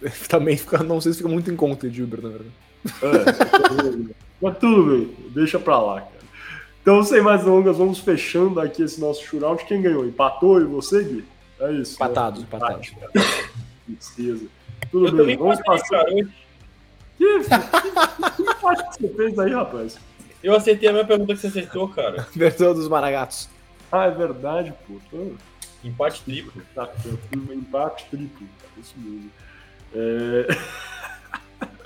Também 0.28 0.56
fica, 0.56 0.82
não 0.82 1.00
sei 1.00 1.12
se 1.12 1.18
fica 1.18 1.28
muito 1.28 1.50
em 1.50 1.56
conta 1.56 1.88
de 1.88 2.02
Uber, 2.02 2.22
na 2.22 2.28
verdade. 2.30 2.52
É, 3.02 4.14
mas 4.40 4.58
tudo 4.58 4.84
bem, 4.90 5.14
deixa 5.30 5.58
pra 5.58 5.78
lá, 5.80 6.00
cara. 6.00 6.16
Então, 6.80 7.02
sem 7.02 7.20
mais 7.20 7.42
delongas, 7.42 7.76
vamos 7.78 7.98
fechando 7.98 8.60
aqui 8.60 8.82
esse 8.82 9.00
nosso 9.00 9.24
shootout. 9.24 9.64
Quem 9.66 9.82
ganhou? 9.82 10.06
Empatou 10.06 10.60
e 10.60 10.64
você, 10.64 11.02
Gui? 11.02 11.24
É 11.58 11.72
isso. 11.72 11.96
Empatados, 11.96 12.40
né? 12.40 12.46
empatados. 12.46 12.92
Tristeza. 13.86 14.46
Tudo 14.90 15.18
Eu 15.20 15.26
bem, 15.26 15.36
vamos 15.36 15.60
passar. 15.62 16.04
cara. 16.04 16.28
Que, 17.16 17.40
que, 17.40 18.30
que 18.36 18.42
empate 18.42 18.84
que 18.84 19.02
você 19.02 19.08
fez 19.14 19.38
aí, 19.38 19.52
rapaz? 19.52 19.98
Eu 20.42 20.54
acertei 20.54 20.88
a 20.88 20.92
mesma 20.92 21.08
pergunta 21.08 21.34
que 21.34 21.40
você 21.40 21.46
acertou, 21.48 21.88
cara. 21.88 22.26
Versão 22.34 22.74
dos 22.74 22.88
Maragatos. 22.88 23.48
Ah, 23.90 24.04
é 24.06 24.10
verdade, 24.10 24.74
pô. 24.86 24.98
Empate 25.82 26.22
triplo. 26.22 26.62
Tá, 26.74 26.88
um 27.36 27.52
empate 27.52 28.06
triplo, 28.10 28.46
cara, 28.60 28.72
isso 28.78 28.94
mesmo. 28.98 29.30
É... 29.94 30.46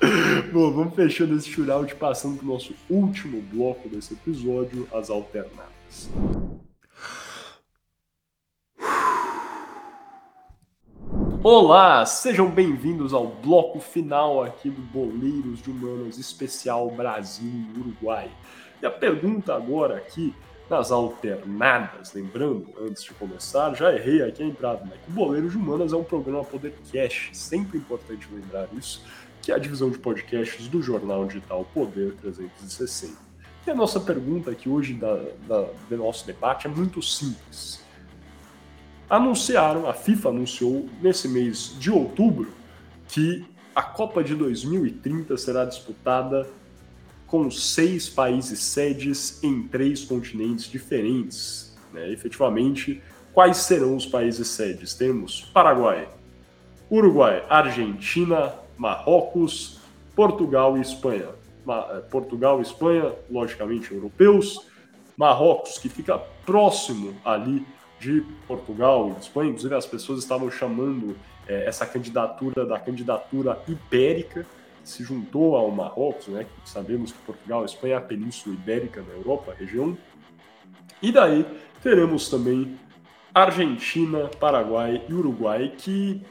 Bom, 0.53 0.73
vamos 0.73 0.95
fechando 0.95 1.37
esse 1.37 1.49
shootout 1.49 1.95
passando 1.95 2.39
para 2.39 2.47
o 2.47 2.49
nosso 2.49 2.75
último 2.89 3.41
bloco 3.43 3.89
desse 3.89 4.15
episódio, 4.15 4.89
as 4.93 5.11
alternadas. 5.11 6.11
Olá, 11.43 12.05
sejam 12.05 12.51
bem-vindos 12.51 13.15
ao 13.15 13.27
bloco 13.27 13.81
final 13.81 14.43
aqui 14.45 14.69
do 14.69 14.83
Boleiros 14.83 15.63
de 15.63 15.71
Humanas 15.71 16.19
Especial 16.19 16.91
Brasil 16.91 17.51
e 17.75 17.79
Uruguai. 17.79 18.31
A 18.85 18.91
pergunta 18.91 19.55
agora 19.55 19.97
aqui 19.97 20.35
nas 20.69 20.91
alternadas, 20.93 22.13
lembrando, 22.13 22.67
antes 22.81 23.03
de 23.03 23.13
começar, 23.15 23.75
já 23.75 23.93
errei 23.93 24.23
aqui 24.23 24.43
a 24.43 24.47
entrada, 24.47 24.85
né? 24.85 24.93
O 25.09 25.13
Boleiros 25.13 25.53
de 25.53 25.59
Humanas 25.59 25.93
é 25.93 25.97
um 25.97 26.05
programa 26.05 26.45
Podercast, 26.45 27.31
sempre 27.37 27.79
importante 27.79 28.29
lembrar 28.33 28.69
isso, 28.75 29.03
que 29.43 29.51
é 29.51 29.55
a 29.55 29.59
divisão 29.59 29.91
de 29.91 29.99
podcasts 29.99 30.69
do 30.69 30.83
jornal 30.83 31.25
digital 31.27 31.67
Poder 31.73 32.13
360. 32.21 33.17
E 33.67 33.71
a 33.71 33.75
nossa 33.75 33.99
pergunta 33.99 34.51
aqui 34.51 34.69
hoje 34.69 34.95
da, 34.95 35.15
da- 35.49 35.69
do 35.89 35.97
nosso 35.97 36.27
debate 36.27 36.67
é 36.67 36.71
muito 36.71 37.03
simples. 37.03 37.83
Anunciaram, 39.11 39.89
a 39.89 39.93
FIFA 39.93 40.29
anunciou 40.29 40.89
nesse 41.03 41.27
mês 41.27 41.75
de 41.81 41.91
outubro 41.91 42.49
que 43.09 43.45
a 43.75 43.83
Copa 43.83 44.23
de 44.23 44.37
2030 44.37 45.37
será 45.37 45.65
disputada 45.65 46.49
com 47.27 47.51
seis 47.51 48.09
países 48.09 48.61
sedes 48.61 49.43
em 49.43 49.65
três 49.65 50.05
continentes 50.05 50.67
diferentes. 50.67 51.77
Né? 51.93 52.09
Efetivamente, 52.13 53.03
quais 53.33 53.57
serão 53.57 53.97
os 53.97 54.07
países 54.07 54.47
sedes? 54.47 54.95
Temos 54.95 55.41
Paraguai, 55.53 56.09
Uruguai, 56.89 57.45
Argentina, 57.49 58.55
Marrocos, 58.79 59.81
Portugal 60.15 60.79
e 60.79 60.83
Espanha. 60.83 61.31
Eh, 61.69 62.01
Portugal 62.09 62.61
e 62.61 62.63
Espanha, 62.63 63.13
logicamente 63.29 63.93
europeus. 63.93 64.67
Marrocos, 65.17 65.79
que 65.79 65.89
fica 65.89 66.17
próximo 66.47 67.15
ali 67.25 67.67
de 68.01 68.23
Portugal 68.49 69.15
e 69.17 69.21
Espanha. 69.21 69.51
Inclusive, 69.51 69.75
as 69.75 69.87
pessoas 69.87 70.19
estavam 70.21 70.51
chamando 70.51 71.17
eh, 71.47 71.65
essa 71.67 71.87
candidatura 71.87 72.65
da 72.65 72.81
candidatura 72.81 73.63
ibérica, 73.69 74.47
que 74.83 74.89
se 74.89 75.05
juntou 75.05 75.55
ao 75.55 75.71
Marrocos, 75.71 76.29
né? 76.29 76.45
Que 76.45 76.71
sabemos 76.71 77.13
que 77.13 77.19
Portugal 77.19 77.65
Espanha 77.65 77.95
é 77.95 77.97
a 77.99 78.01
península 78.01 78.55
ibérica 78.55 79.03
na 79.03 79.13
Europa, 79.13 79.55
região. 79.57 79.97
E 81.03 81.13
daí 81.13 81.45
teremos 81.83 82.29
também 82.29 82.79
Argentina, 83.35 84.29
Paraguai 84.41 85.05
e 85.09 85.13
Uruguai, 85.13 85.73
que 85.77 86.23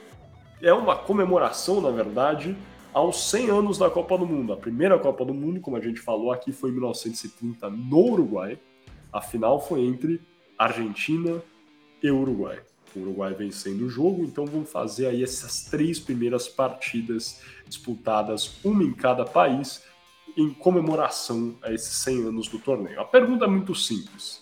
é 0.61 0.73
uma 0.73 0.95
comemoração, 0.95 1.79
na 1.79 1.91
verdade, 1.91 2.57
aos 2.91 3.29
100 3.29 3.49
anos 3.51 3.77
da 3.77 3.89
Copa 3.89 4.17
do 4.17 4.25
Mundo. 4.25 4.53
A 4.53 4.57
primeira 4.57 4.97
Copa 4.97 5.23
do 5.23 5.33
Mundo, 5.33 5.61
como 5.61 5.77
a 5.77 5.79
gente 5.79 5.99
falou 5.99 6.31
aqui, 6.31 6.51
foi 6.51 6.71
em 6.71 6.73
1930 6.73 7.69
no 7.69 8.11
Uruguai. 8.11 8.59
A 9.13 9.21
final 9.21 9.61
foi 9.61 9.81
entre 9.81 10.19
Argentina 10.57 11.41
e 12.01 12.11
Uruguai. 12.11 12.59
O 12.95 12.99
Uruguai 12.99 13.33
vencendo 13.33 13.85
o 13.85 13.89
jogo, 13.89 14.23
então 14.23 14.45
vão 14.45 14.65
fazer 14.65 15.07
aí 15.07 15.23
essas 15.23 15.65
três 15.65 15.99
primeiras 15.99 16.47
partidas 16.47 17.41
disputadas, 17.67 18.57
uma 18.63 18.83
em 18.83 18.93
cada 18.93 19.25
país, 19.25 19.83
em 20.35 20.49
comemoração 20.49 21.55
a 21.61 21.71
esses 21.71 21.93
100 21.95 22.27
anos 22.27 22.47
do 22.47 22.59
torneio. 22.59 22.99
A 22.99 23.05
pergunta 23.05 23.45
é 23.45 23.47
muito 23.47 23.75
simples. 23.75 24.41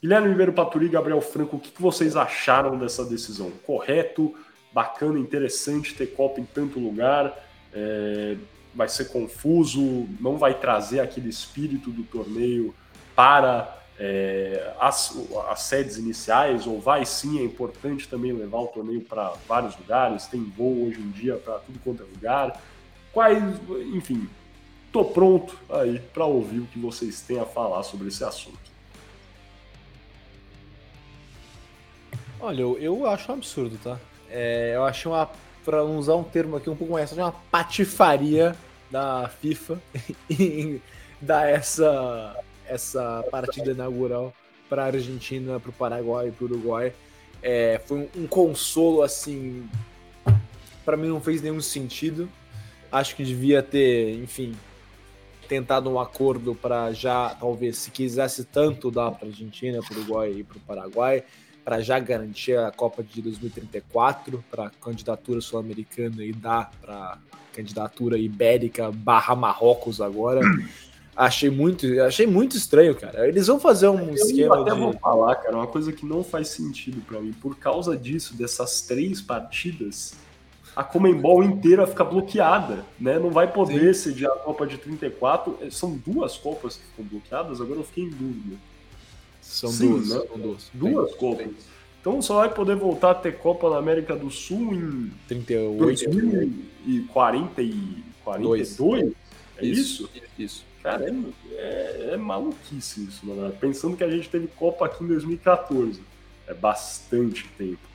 Guilherme 0.00 0.28
Ribeiro 0.28 0.52
Paturi 0.52 0.86
e 0.86 0.90
Gabriel 0.90 1.20
Franco, 1.20 1.56
o 1.56 1.60
que 1.60 1.72
vocês 1.80 2.16
acharam 2.16 2.78
dessa 2.78 3.04
decisão? 3.04 3.50
Correto? 3.66 4.34
Bacana, 4.72 5.18
interessante 5.18 5.94
ter 5.94 6.06
Copa 6.08 6.40
em 6.40 6.44
tanto 6.44 6.78
lugar? 6.78 7.36
É, 7.72 8.36
vai 8.74 8.88
ser 8.88 9.06
confuso? 9.06 10.08
Não 10.20 10.38
vai 10.38 10.54
trazer 10.54 11.00
aquele 11.00 11.28
espírito 11.28 11.90
do 11.90 12.04
torneio 12.04 12.74
para 13.16 13.77
é, 13.98 14.74
as, 14.78 15.16
as 15.48 15.62
sedes 15.62 15.96
iniciais? 15.96 16.66
Ou 16.66 16.80
vai 16.80 17.04
sim? 17.04 17.40
É 17.40 17.44
importante 17.44 18.08
também 18.08 18.32
levar 18.32 18.58
o 18.58 18.66
torneio 18.68 19.00
para 19.00 19.32
vários 19.46 19.76
lugares? 19.76 20.26
Tem 20.26 20.42
voo 20.42 20.86
hoje 20.86 21.00
em 21.00 21.10
dia 21.10 21.36
para 21.36 21.58
tudo 21.58 21.78
quanto 21.80 22.02
é 22.02 22.06
lugar? 22.06 22.60
Quais, 23.12 23.42
enfim, 23.94 24.28
tô 24.92 25.04
pronto 25.04 25.58
aí 25.70 25.98
para 26.12 26.24
ouvir 26.24 26.60
o 26.60 26.66
que 26.66 26.78
vocês 26.78 27.20
têm 27.20 27.40
a 27.40 27.46
falar 27.46 27.82
sobre 27.82 28.08
esse 28.08 28.22
assunto. 28.24 28.68
Olha, 32.40 32.62
eu, 32.62 32.78
eu 32.78 33.06
acho 33.06 33.30
um 33.32 33.34
absurdo, 33.34 33.78
tá? 33.82 33.98
É, 34.30 34.72
eu 34.74 34.84
acho 34.84 35.10
uma. 35.10 35.28
Pra 35.64 35.82
usar 35.84 36.14
um 36.14 36.22
termo 36.22 36.56
aqui 36.56 36.70
um 36.70 36.76
pouco 36.76 36.94
mais, 36.94 37.12
uma 37.12 37.32
patifaria 37.50 38.56
da 38.90 39.28
FIFA 39.28 39.78
em 40.30 40.80
dar 41.20 41.46
essa, 41.46 42.34
essa 42.68 43.24
partida 43.30 43.72
inaugural 43.72 44.32
para 44.68 44.84
a 44.84 44.86
Argentina, 44.86 45.58
para 45.58 45.70
o 45.70 45.72
Paraguai 45.72 46.28
e 46.28 46.32
para 46.32 46.44
o 46.44 46.48
Uruguai. 46.48 46.92
É, 47.42 47.80
foi 47.86 47.98
um, 47.98 48.22
um 48.22 48.26
consolo, 48.26 49.02
assim. 49.02 49.68
Para 50.84 50.96
mim 50.96 51.08
não 51.08 51.20
fez 51.20 51.42
nenhum 51.42 51.60
sentido. 51.60 52.28
Acho 52.90 53.14
que 53.16 53.24
devia 53.24 53.62
ter, 53.62 54.14
enfim, 54.14 54.54
tentado 55.48 55.90
um 55.90 56.00
acordo 56.00 56.54
para 56.54 56.92
já, 56.92 57.34
talvez, 57.38 57.78
se 57.78 57.90
quisesse 57.90 58.44
tanto 58.44 58.90
dar 58.90 59.10
para 59.12 59.26
a 59.26 59.30
Argentina, 59.30 59.80
para 59.82 59.96
o 59.96 60.00
Uruguai 60.00 60.32
e 60.38 60.44
para 60.44 60.56
o 60.56 60.60
Paraguai 60.60 61.24
para 61.68 61.82
já 61.82 61.98
garantir 61.98 62.56
a 62.56 62.70
Copa 62.70 63.02
de 63.02 63.20
2034 63.20 64.42
para 64.50 64.70
candidatura 64.70 65.38
sul-americana 65.38 66.24
e 66.24 66.32
dar 66.32 66.70
para 66.80 67.18
candidatura 67.52 68.16
ibérica 68.16 68.90
barra 68.90 69.36
Marrocos 69.36 70.00
agora. 70.00 70.40
Achei 71.18 71.50
muito, 71.50 71.84
achei 72.02 72.28
muito 72.28 72.56
estranho, 72.56 72.94
cara. 72.94 73.26
Eles 73.26 73.48
vão 73.48 73.58
fazer 73.58 73.88
um 73.88 74.10
Eu 74.10 74.14
esquema 74.14 74.60
até 74.60 74.72
de 74.72 74.78
vou 74.78 74.92
falar, 74.92 75.34
cara, 75.34 75.56
uma 75.56 75.66
coisa 75.66 75.92
que 75.92 76.06
não 76.06 76.22
faz 76.22 76.46
sentido 76.50 77.00
pra 77.04 77.20
mim. 77.20 77.32
Por 77.32 77.56
causa 77.58 77.96
disso, 77.96 78.36
dessas 78.36 78.82
três 78.82 79.20
partidas, 79.20 80.14
a 80.76 80.84
Comembol 80.84 81.42
inteira 81.42 81.88
fica 81.88 82.04
bloqueada, 82.04 82.84
né? 83.00 83.18
Não 83.18 83.30
vai 83.30 83.52
poder 83.52 83.96
sediar 83.96 84.30
a 84.30 84.36
Copa 84.36 84.64
de 84.64 84.78
34. 84.78 85.58
São 85.72 86.00
duas 86.06 86.36
Copas 86.36 86.76
que 86.76 86.84
ficam 86.84 87.04
bloqueadas, 87.06 87.60
agora 87.60 87.80
eu 87.80 87.84
fiquei 87.84 88.04
em 88.04 88.10
dúvida. 88.10 88.56
são 89.42 89.70
Sim, 89.70 89.88
duas, 89.88 90.08
né? 90.10 90.22
são 90.28 90.38
duas, 90.38 90.70
Duas 90.72 91.08
Tem- 91.10 91.18
Copas. 91.18 91.46
Então 92.00 92.22
só 92.22 92.36
vai 92.36 92.54
poder 92.54 92.76
voltar 92.76 93.10
a 93.10 93.14
ter 93.16 93.38
Copa 93.38 93.68
na 93.70 93.78
América 93.78 94.14
do 94.14 94.30
Sul 94.30 94.72
em 94.72 95.10
38. 95.26 95.78
2040 95.78 97.60
e 97.60 98.04
42? 98.24 99.12
É 99.56 99.66
isso? 99.66 100.08
Isso. 100.38 100.67
Cara, 100.82 101.04
é, 101.04 101.12
é, 101.52 102.10
é 102.12 102.16
maluquice 102.16 103.04
isso, 103.04 103.26
verdade. 103.26 103.56
Pensando 103.58 103.96
que 103.96 104.04
a 104.04 104.10
gente 104.10 104.28
teve 104.28 104.46
Copa 104.46 104.86
aqui 104.86 105.04
em 105.04 105.08
2014. 105.08 106.00
É 106.46 106.54
bastante 106.54 107.46
tempo. 107.58 107.86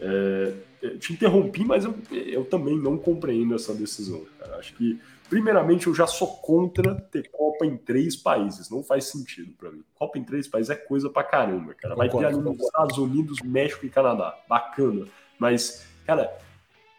É, 0.00 0.54
eu 0.82 0.98
te 0.98 1.12
interrompi, 1.12 1.64
mas 1.64 1.84
eu, 1.84 1.94
eu 2.10 2.44
também 2.44 2.76
não 2.76 2.98
compreendo 2.98 3.54
essa 3.54 3.72
decisão. 3.72 4.24
Cara. 4.38 4.56
Acho 4.56 4.74
que, 4.74 5.00
primeiramente, 5.30 5.86
eu 5.86 5.94
já 5.94 6.06
sou 6.06 6.26
contra 6.26 6.94
ter 6.94 7.30
Copa 7.30 7.64
em 7.64 7.76
três 7.76 8.16
países. 8.16 8.68
Não 8.68 8.82
faz 8.82 9.04
sentido 9.04 9.52
pra 9.56 9.70
mim. 9.70 9.84
Copa 9.94 10.18
em 10.18 10.24
três 10.24 10.48
países 10.48 10.70
é 10.70 10.74
coisa 10.74 11.08
pra 11.08 11.22
caramba, 11.22 11.74
cara. 11.74 11.94
Vai 11.94 12.08
ter 12.08 12.24
ali 12.24 12.38
nos. 12.38 12.58
Estados 12.58 12.98
Unidos, 12.98 13.40
México 13.42 13.86
e 13.86 13.90
Canadá. 13.90 14.36
Bacana. 14.48 15.06
Mas, 15.38 15.86
cara, 16.04 16.36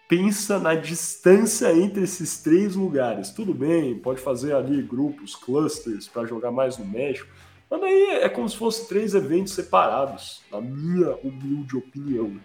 pensa 0.07 0.59
na 0.59 0.75
distância 0.75 1.73
entre 1.73 2.03
esses 2.03 2.41
três 2.41 2.75
lugares. 2.75 3.29
Tudo 3.31 3.53
bem, 3.53 3.97
pode 3.97 4.21
fazer 4.21 4.53
ali 4.53 4.81
grupos, 4.81 5.35
clusters 5.35 6.07
para 6.07 6.25
jogar 6.25 6.51
mais 6.51 6.77
no 6.77 6.85
México, 6.85 7.27
mas 7.69 7.81
daí 7.81 8.19
é 8.21 8.29
como 8.29 8.47
se 8.47 8.57
fossem 8.57 8.85
três 8.87 9.15
eventos 9.15 9.53
separados, 9.53 10.41
na 10.51 10.61
minha 10.61 11.15
humilde 11.23 11.75
opinião. 11.75 12.39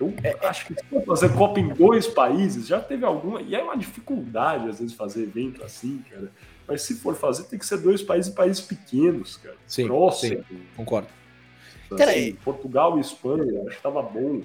Eu 0.00 0.14
é, 0.22 0.46
acho 0.46 0.66
que 0.66 0.74
se 0.74 0.84
for 0.84 1.04
fazer 1.04 1.34
Copa 1.34 1.58
em 1.58 1.68
dois 1.68 2.06
países, 2.06 2.68
já 2.68 2.80
teve 2.80 3.04
alguma. 3.04 3.42
E 3.42 3.54
é 3.54 3.62
uma 3.62 3.76
dificuldade, 3.76 4.68
às 4.68 4.78
vezes, 4.78 4.94
fazer 4.94 5.24
evento 5.24 5.64
assim, 5.64 6.04
cara. 6.08 6.30
Mas 6.68 6.82
se 6.82 6.94
for 6.94 7.16
fazer, 7.16 7.44
tem 7.44 7.58
que 7.58 7.66
ser 7.66 7.78
dois 7.78 8.00
países 8.00 8.32
países 8.32 8.62
pequenos, 8.62 9.38
cara. 9.38 9.56
Sim, 9.66 9.86
próximos. 9.88 10.46
Sim, 10.46 10.60
concordo. 10.76 11.08
Assim, 11.90 12.34
Portugal 12.44 12.96
e 12.96 13.00
Espanha, 13.00 13.62
acho 13.66 13.76
que 13.76 13.82
tava 13.82 14.02
bom 14.02 14.42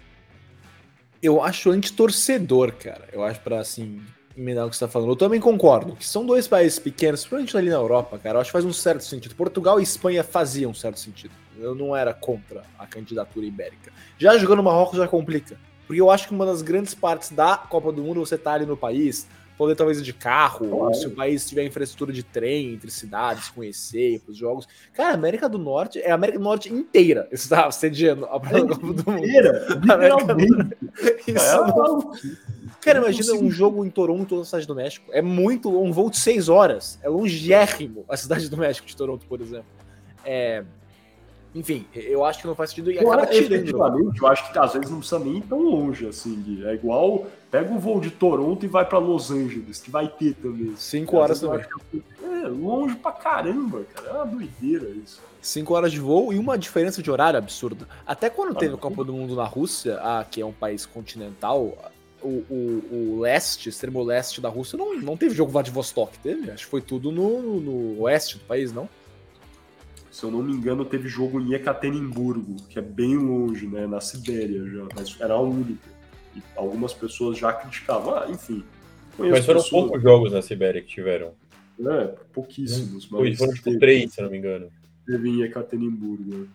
eu 1.24 1.42
acho 1.42 1.72
anti-torcedor, 1.72 2.74
cara. 2.74 3.08
Eu 3.14 3.24
acho 3.24 3.40
para 3.40 3.58
assim, 3.62 4.02
emendar 4.38 4.68
o 4.68 4.70
que 4.70 4.76
você 4.76 4.86
tá 4.86 4.92
falando. 4.92 5.12
Eu 5.12 5.16
também 5.16 5.40
concordo 5.40 5.96
que 5.96 6.06
são 6.06 6.26
dois 6.26 6.50
países 6.50 6.78
pequenos, 6.78 7.22
principalmente 7.22 7.56
ali 7.56 7.70
na 7.70 7.78
Europa, 7.78 8.20
cara. 8.20 8.36
Eu 8.36 8.42
acho 8.42 8.50
que 8.50 8.52
faz 8.52 8.66
um 8.66 8.74
certo 8.74 9.06
sentido. 9.06 9.34
Portugal 9.34 9.80
e 9.80 9.84
Espanha 9.84 10.22
faziam 10.22 10.72
um 10.72 10.74
certo 10.74 11.00
sentido. 11.00 11.34
Eu 11.58 11.74
não 11.74 11.96
era 11.96 12.14
contra 12.14 12.64
a 12.78 12.86
candidatura 12.86 13.46
ibérica. 13.46 13.94
Já 14.18 14.38
jogando 14.38 14.62
Marrocos 14.62 14.98
já 14.98 15.08
complica. 15.08 15.58
Porque 15.88 16.02
eu 16.02 16.12
acho 16.12 16.28
que 16.28 16.34
uma 16.34 16.46
das 16.46 16.62
grandes 16.62 16.94
partes 16.94 17.30
da 17.30 17.56
Copa 17.56 17.92
do 17.94 18.04
Mundo 18.04 18.20
você 18.20 18.38
tá 18.38 18.54
ali 18.54 18.66
no 18.66 18.76
país, 18.76 19.26
poder 19.64 19.76
talvez 19.76 20.00
ir 20.00 20.04
de 20.04 20.14
carro, 20.14 20.70
ou 20.76 20.94
se 20.94 21.08
o 21.08 21.12
país 21.12 21.48
tiver 21.48 21.64
infraestrutura 21.64 22.12
de 22.12 22.22
trem 22.22 22.74
entre 22.74 22.92
cidades, 22.92 23.50
conhecer 23.50 24.20
para 24.20 24.32
os 24.32 24.38
jogos. 24.38 24.68
Cara, 24.94 25.12
a 25.12 25.14
América 25.14 25.48
do 25.48 25.58
Norte 25.58 26.00
é 26.00 26.12
a 26.12 26.16
América 26.16 26.38
do 26.38 26.44
Norte 26.44 26.72
inteira 26.72 27.28
está 27.32 27.72
sediando 27.72 28.26
a 28.26 28.40
Copa 28.40 28.76
do 28.76 28.86
Mundo. 28.86 29.02
Inteira, 29.18 29.68
literalmente. 29.82 30.78
Isso 31.28 31.46
é 31.46 31.68
não... 31.68 32.12
Cara, 32.82 33.00
imagina 33.00 33.34
um 33.36 33.50
jogo 33.50 33.86
em 33.86 33.90
Toronto, 33.90 34.40
na 34.40 34.44
cidade 34.44 34.68
do 34.68 34.76
México. 34.76 35.10
É 35.14 35.22
muito 35.22 35.82
um 35.82 35.94
voo 35.94 36.10
de 36.10 36.18
seis 36.18 36.50
horas. 36.50 37.00
É 37.02 37.08
longérrimo 37.08 38.04
a 38.10 38.18
cidade 38.18 38.50
do 38.50 38.58
México 38.58 38.86
de 38.86 38.96
Toronto, 38.96 39.26
por 39.26 39.40
exemplo. 39.40 39.66
É, 40.26 40.66
enfim, 41.56 41.86
eu 41.94 42.26
acho 42.26 42.42
que 42.42 42.48
não 42.48 42.56
faz 42.56 42.72
sentido 42.72 42.92
e 42.92 42.98
acaba 42.98 43.28
tirando. 43.28 44.14
Eu 44.20 44.28
acho 44.28 44.52
que 44.52 44.58
às 44.58 44.74
vezes 44.74 44.90
não 44.90 45.00
precisa 45.00 45.20
nem 45.20 45.38
ir 45.38 45.42
tão 45.42 45.62
longe 45.62 46.08
assim. 46.08 46.64
É 46.66 46.74
igual 46.74 47.28
pega 47.54 47.72
o 47.72 47.78
voo 47.78 48.00
de 48.00 48.10
Toronto 48.10 48.66
e 48.66 48.68
vai 48.68 48.84
para 48.84 48.98
Los 48.98 49.30
Angeles, 49.30 49.80
que 49.80 49.92
vai 49.92 50.08
ter 50.08 50.34
também. 50.34 50.74
Cinco 50.76 51.18
horas 51.18 51.40
também. 51.40 51.64
É, 52.24 52.48
longe 52.48 52.96
pra 52.96 53.12
caramba, 53.12 53.84
cara. 53.94 54.10
É 54.10 54.14
uma 54.14 54.26
doideira 54.26 54.90
isso. 54.90 55.22
Cinco 55.40 55.76
horas 55.76 55.92
de 55.92 56.00
voo 56.00 56.34
e 56.34 56.40
uma 56.40 56.58
diferença 56.58 57.04
de 57.04 57.12
horário 57.12 57.38
absurda. 57.38 57.88
Até 58.08 58.28
quando 58.28 58.54
ah, 58.54 58.60
teve 58.60 58.74
a 58.74 58.78
Copa 58.78 59.04
do 59.04 59.14
Mundo 59.14 59.36
na 59.36 59.46
Rússia, 59.46 60.00
ah, 60.02 60.26
que 60.30 60.42
é 60.42 60.46
um 60.46 60.52
país 60.52 60.88
continental, 60.88 61.78
o, 62.24 62.28
o, 62.50 62.84
o, 62.92 63.20
leste, 63.20 63.70
extremo 63.70 64.02
leste 64.02 64.42
da 64.42 64.50
Rússia, 64.50 64.76
não, 64.76 65.00
não 65.00 65.16
teve 65.16 65.36
jogo 65.36 65.52
Vladivostok, 65.52 66.18
teve? 66.20 66.50
Acho 66.50 66.64
que 66.64 66.72
foi 66.72 66.82
tudo 66.82 67.12
no, 67.12 67.60
no 67.60 68.02
oeste 68.02 68.40
do 68.40 68.46
país, 68.46 68.74
não? 68.74 68.90
Se 70.14 70.24
eu 70.24 70.30
não 70.30 70.44
me 70.44 70.54
engano, 70.54 70.86
teve 70.86 71.10
jogo 71.10 71.42
em 71.42 71.54
Ekaterimburgo, 71.54 72.58
que 72.70 72.78
é 72.78 72.82
bem 72.84 73.18
longe, 73.18 73.66
né, 73.66 73.88
na 73.88 74.00
Sibéria 74.00 74.64
já, 74.64 74.86
mas 74.96 75.20
era 75.20 75.34
a 75.34 75.42
única. 75.42 75.90
E 76.36 76.42
algumas 76.56 76.94
pessoas 76.94 77.36
já 77.36 77.52
criticavam, 77.52 78.14
ah, 78.14 78.28
enfim. 78.30 78.64
Mas 79.18 79.44
foram 79.44 79.60
pessoas... 79.60 79.70
poucos 79.70 80.04
jogos 80.04 80.32
na 80.32 80.44
Sibéria 80.44 80.84
que 80.84 80.88
tiveram. 80.88 81.32
É, 81.80 82.14
pouquíssimos. 82.32 83.10
Mas 83.10 83.40
foram 83.40 83.54
tipo 83.54 83.64
teve, 83.64 83.80
três, 83.80 84.14
se 84.14 84.22
não 84.22 84.30
me 84.30 84.38
engano. 84.38 84.72
Teve 85.04 85.30
em 85.30 85.42
Ekaterimburgo. 85.42 86.38
Né? 86.38 86.48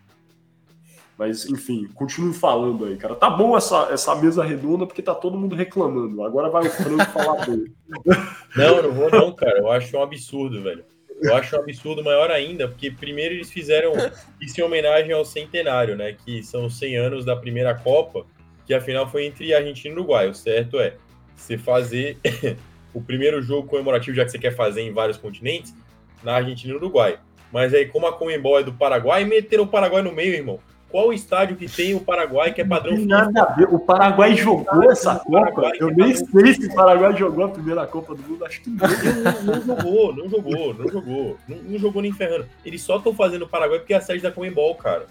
Mas, 1.17 1.45
enfim, 1.49 1.85
continue 1.93 2.33
falando 2.33 2.85
aí, 2.85 2.95
cara. 2.95 3.13
Tá 3.13 3.29
bom 3.29 3.57
essa, 3.57 3.89
essa 3.91 4.15
mesa 4.15 4.41
redonda 4.41 4.87
porque 4.87 5.01
tá 5.01 5.13
todo 5.13 5.37
mundo 5.37 5.53
reclamando. 5.53 6.23
Agora 6.23 6.49
vai 6.49 6.65
o 6.65 6.71
Franco 6.71 7.11
falar 7.11 7.45
dele. 7.45 7.73
Não, 8.55 8.81
não 8.83 8.91
vou 8.93 9.11
não, 9.11 9.31
cara. 9.33 9.59
Eu 9.59 9.69
acho 9.69 9.95
um 9.95 10.01
absurdo, 10.01 10.63
velho. 10.63 10.83
Eu 11.21 11.35
acho 11.35 11.55
um 11.55 11.59
absurdo 11.59 12.03
maior 12.03 12.31
ainda, 12.31 12.67
porque 12.67 12.89
primeiro 12.89 13.35
eles 13.35 13.51
fizeram 13.51 13.93
isso 14.41 14.59
em 14.59 14.63
homenagem 14.63 15.11
ao 15.11 15.25
centenário, 15.25 15.95
né? 15.95 16.15
Que 16.25 16.41
são 16.43 16.65
os 16.65 16.77
100 16.77 16.97
anos 16.97 17.25
da 17.25 17.35
primeira 17.35 17.75
Copa, 17.75 18.25
que 18.65 18.73
afinal 18.73 19.09
foi 19.09 19.25
entre 19.25 19.53
Argentina 19.53 19.93
e 19.93 19.97
Uruguai. 19.97 20.29
O 20.29 20.33
certo 20.33 20.79
é 20.79 20.95
você 21.35 21.57
fazer 21.57 22.17
o 22.93 23.01
primeiro 23.01 23.41
jogo 23.41 23.67
comemorativo, 23.67 24.15
já 24.15 24.25
que 24.25 24.31
você 24.31 24.39
quer 24.39 24.55
fazer 24.55 24.81
em 24.81 24.93
vários 24.93 25.17
continentes, 25.17 25.73
na 26.23 26.35
Argentina 26.35 26.73
e 26.73 26.75
Uruguai. 26.75 27.19
Mas 27.51 27.73
aí, 27.73 27.85
como 27.87 28.07
a 28.07 28.13
Comembol 28.13 28.59
é 28.59 28.63
do 28.63 28.73
Paraguai, 28.73 29.25
meteram 29.25 29.63
o 29.63 29.67
Paraguai 29.67 30.01
no 30.01 30.11
meio, 30.11 30.33
irmão. 30.33 30.59
Qual 30.89 31.13
estádio 31.13 31.55
que 31.55 31.69
tem 31.69 31.93
o 31.93 31.99
Paraguai 31.99 32.51
que 32.51 32.61
é 32.61 32.65
padrão 32.65 32.97
não 32.97 33.05
nada 33.05 33.43
a 33.43 33.53
ver. 33.53 33.67
O 33.71 33.79
Paraguai 33.79 34.35
jogou 34.35 34.91
essa 34.91 35.15
Copa. 35.19 35.71
Eu 35.79 35.89
é 35.89 35.93
nem 35.93 36.15
sei 36.15 36.53
se 36.53 36.65
o 36.65 36.73
Paraguai 36.73 37.15
jogou 37.15 37.45
a 37.45 37.49
primeira 37.49 37.85
Copa 37.85 38.15
do 38.15 38.23
Mundo. 38.23 38.43
Acho 38.45 38.61
que 38.61 38.69
não. 38.69 38.87
não, 39.43 39.61
jogou, 39.65 40.15
não 40.15 40.29
jogou, 40.29 40.73
não 40.73 40.87
jogou. 40.89 41.37
Não, 41.47 41.57
não 41.57 41.79
jogou 41.79 42.01
nem 42.01 42.11
ferrando. 42.11 42.47
Eles 42.65 42.81
só 42.81 42.97
estão 42.97 43.13
fazendo 43.13 43.43
o 43.43 43.47
Paraguai 43.47 43.79
porque 43.79 43.93
é 43.93 43.97
a 43.97 44.01
sede 44.01 44.23
da 44.23 44.31
Comembol, 44.31 44.73
cara. 44.75 45.05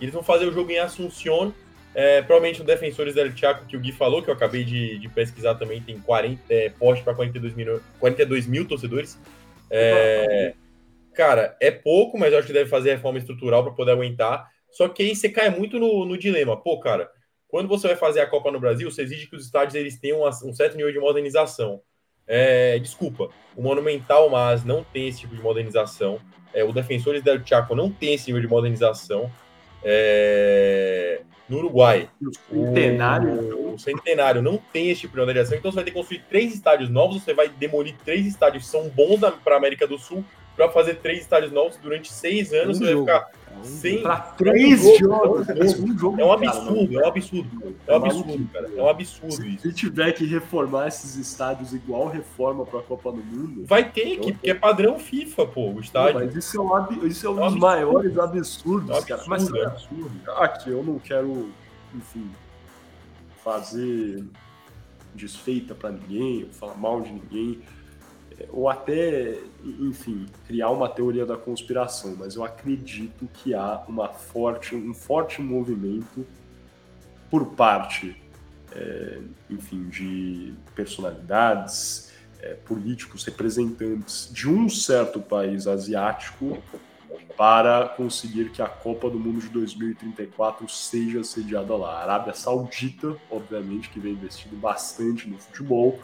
Eles 0.00 0.12
vão 0.12 0.22
fazer 0.22 0.46
o 0.46 0.52
jogo 0.52 0.70
em 0.70 0.78
Assunción. 0.78 1.50
É, 1.94 2.20
provavelmente 2.20 2.60
o 2.60 2.64
Defensores 2.64 3.14
del 3.14 3.34
Chaco, 3.34 3.64
que 3.64 3.74
o 3.74 3.80
Gui 3.80 3.90
falou, 3.90 4.22
que 4.22 4.28
eu 4.28 4.34
acabei 4.34 4.64
de, 4.64 4.98
de 4.98 5.08
pesquisar 5.08 5.54
também, 5.54 5.80
tem 5.80 5.98
40, 5.98 6.42
é, 6.50 6.68
poste 6.68 7.02
para 7.02 7.14
42 7.14 7.54
mil, 7.54 7.80
42 7.98 8.46
mil 8.46 8.68
torcedores. 8.68 9.18
É, 9.70 10.52
cara, 11.14 11.56
é 11.58 11.70
pouco, 11.70 12.18
mas 12.18 12.34
eu 12.34 12.38
acho 12.38 12.46
que 12.46 12.52
deve 12.52 12.68
fazer 12.68 12.90
reforma 12.90 13.18
estrutural 13.18 13.62
para 13.64 13.72
poder 13.72 13.92
aguentar. 13.92 14.46
Só 14.76 14.90
que 14.90 15.02
aí 15.02 15.16
você 15.16 15.30
cai 15.30 15.48
muito 15.48 15.78
no, 15.78 16.04
no, 16.04 16.18
dilema. 16.18 16.54
Pô, 16.54 16.78
cara, 16.78 17.10
quando 17.48 17.66
você 17.66 17.88
vai 17.88 17.96
fazer 17.96 18.20
a 18.20 18.26
Copa 18.26 18.52
no 18.52 18.60
Brasil, 18.60 18.90
você 18.90 19.02
exige 19.02 19.26
que 19.26 19.34
os 19.34 19.46
estádios 19.46 19.74
eles 19.74 19.98
tenham 19.98 20.22
um 20.22 20.52
certo 20.52 20.76
nível 20.76 20.92
de 20.92 20.98
modernização. 20.98 21.80
É, 22.26 22.78
desculpa, 22.78 23.30
o 23.56 23.62
Monumental 23.62 24.28
Mas 24.28 24.64
não 24.64 24.84
tem 24.84 25.08
esse 25.08 25.20
tipo 25.20 25.34
de 25.34 25.40
modernização. 25.40 26.20
É, 26.52 26.62
o 26.62 26.72
Defensores 26.72 27.22
del 27.22 27.42
Chaco 27.42 27.74
não 27.74 27.90
tem 27.90 28.14
esse 28.14 28.26
nível 28.26 28.42
de 28.42 28.48
modernização. 28.48 29.30
É, 29.82 31.22
no 31.48 31.56
Uruguai. 31.56 32.10
O 32.20 32.66
Centenário. 32.66 33.56
O, 33.56 33.74
o 33.74 33.78
Centenário 33.78 34.42
não 34.42 34.58
tem 34.58 34.90
esse 34.90 35.02
tipo 35.02 35.14
de 35.14 35.20
modernização. 35.20 35.56
Então 35.56 35.70
você 35.70 35.76
vai 35.76 35.84
ter 35.84 35.90
que 35.92 35.96
construir 35.96 36.22
três 36.28 36.52
estádios 36.52 36.90
novos. 36.90 37.22
Você 37.22 37.32
vai 37.32 37.48
demolir 37.48 37.96
três 38.04 38.26
estádios 38.26 38.64
que 38.64 38.70
são 38.70 38.90
bons 38.90 39.20
para 39.42 39.54
a 39.54 39.58
América 39.58 39.86
do 39.86 39.96
Sul 39.96 40.22
para 40.56 40.70
fazer 40.70 40.96
três 40.96 41.20
estádios 41.20 41.52
novos 41.52 41.76
durante 41.76 42.12
seis 42.12 42.52
anos. 42.52 42.78
Um 42.78 42.80
você 42.80 42.92
jogo. 42.92 43.04
vai 43.04 43.18
ficar 43.20 43.36
sem. 43.62 44.02
Pra 44.02 44.16
três 44.20 44.84
um 44.84 44.98
jogos. 44.98 45.48
É 45.48 45.52
um 45.52 46.32
absurdo, 46.32 47.00
é 47.00 47.04
um 47.04 47.08
absurdo. 47.08 47.76
É 47.86 47.92
um 47.92 47.96
absurdo, 47.96 48.48
cara. 48.52 48.70
É 48.76 48.82
um 48.82 48.88
absurdo 48.88 49.46
isso. 49.46 49.62
Se 49.62 49.72
tiver 49.74 50.12
que 50.12 50.24
reformar 50.26 50.88
esses 50.88 51.16
estádios 51.16 51.72
igual 51.72 52.08
reforma 52.08 52.64
para 52.64 52.80
a 52.80 52.82
Copa 52.82 53.12
do 53.12 53.22
Mundo. 53.22 53.64
Vai 53.66 53.90
ter 53.90 54.18
que, 54.18 54.32
porque 54.32 54.50
é 54.50 54.54
padrão 54.54 54.98
FIFA, 54.98 55.46
pô, 55.46 55.72
o 55.72 55.80
estádio. 55.80 56.20
Mas 56.20 56.34
isso 56.34 56.56
é 56.56 56.60
um, 56.60 57.06
isso 57.06 57.26
é 57.26 57.30
um, 57.30 57.32
é 57.32 57.34
um 57.34 57.36
dos 57.36 57.44
absurdo. 57.44 57.60
maiores 57.60 58.18
absurdos, 58.18 58.90
é 58.90 58.92
absurdo, 58.92 59.06
cara. 59.06 59.22
Mas 59.28 59.54
é 59.54 59.66
absurdo. 59.66 60.30
Aqui 60.36 60.70
eu 60.70 60.82
não 60.82 60.98
quero, 60.98 61.50
enfim, 61.94 62.30
fazer 63.44 64.24
desfeita 65.14 65.74
para 65.74 65.90
ninguém, 65.92 66.48
falar 66.52 66.74
mal 66.74 67.00
de 67.00 67.10
ninguém 67.10 67.62
ou 68.50 68.68
até, 68.68 69.38
enfim, 69.64 70.26
criar 70.46 70.70
uma 70.70 70.88
teoria 70.88 71.24
da 71.24 71.36
conspiração, 71.36 72.14
mas 72.18 72.36
eu 72.36 72.44
acredito 72.44 73.28
que 73.32 73.54
há 73.54 73.82
uma 73.88 74.08
forte, 74.08 74.74
um 74.74 74.92
forte 74.92 75.40
movimento 75.40 76.26
por 77.30 77.46
parte, 77.46 78.20
é, 78.72 79.20
enfim, 79.50 79.88
de 79.88 80.54
personalidades, 80.74 82.12
é, 82.40 82.54
políticos, 82.54 83.24
representantes 83.24 84.30
de 84.32 84.48
um 84.48 84.68
certo 84.68 85.20
país 85.20 85.66
asiático 85.66 86.62
para 87.36 87.88
conseguir 87.88 88.50
que 88.50 88.62
a 88.62 88.68
Copa 88.68 89.10
do 89.10 89.18
Mundo 89.18 89.40
de 89.40 89.48
2034 89.48 90.68
seja 90.68 91.22
sediada 91.22 91.76
lá. 91.76 91.98
A 91.98 92.02
Arábia 92.02 92.34
Saudita, 92.34 93.16
obviamente, 93.30 93.90
que 93.90 94.00
vem 94.00 94.12
investindo 94.12 94.58
bastante 94.58 95.28
no 95.28 95.38
futebol, 95.38 95.98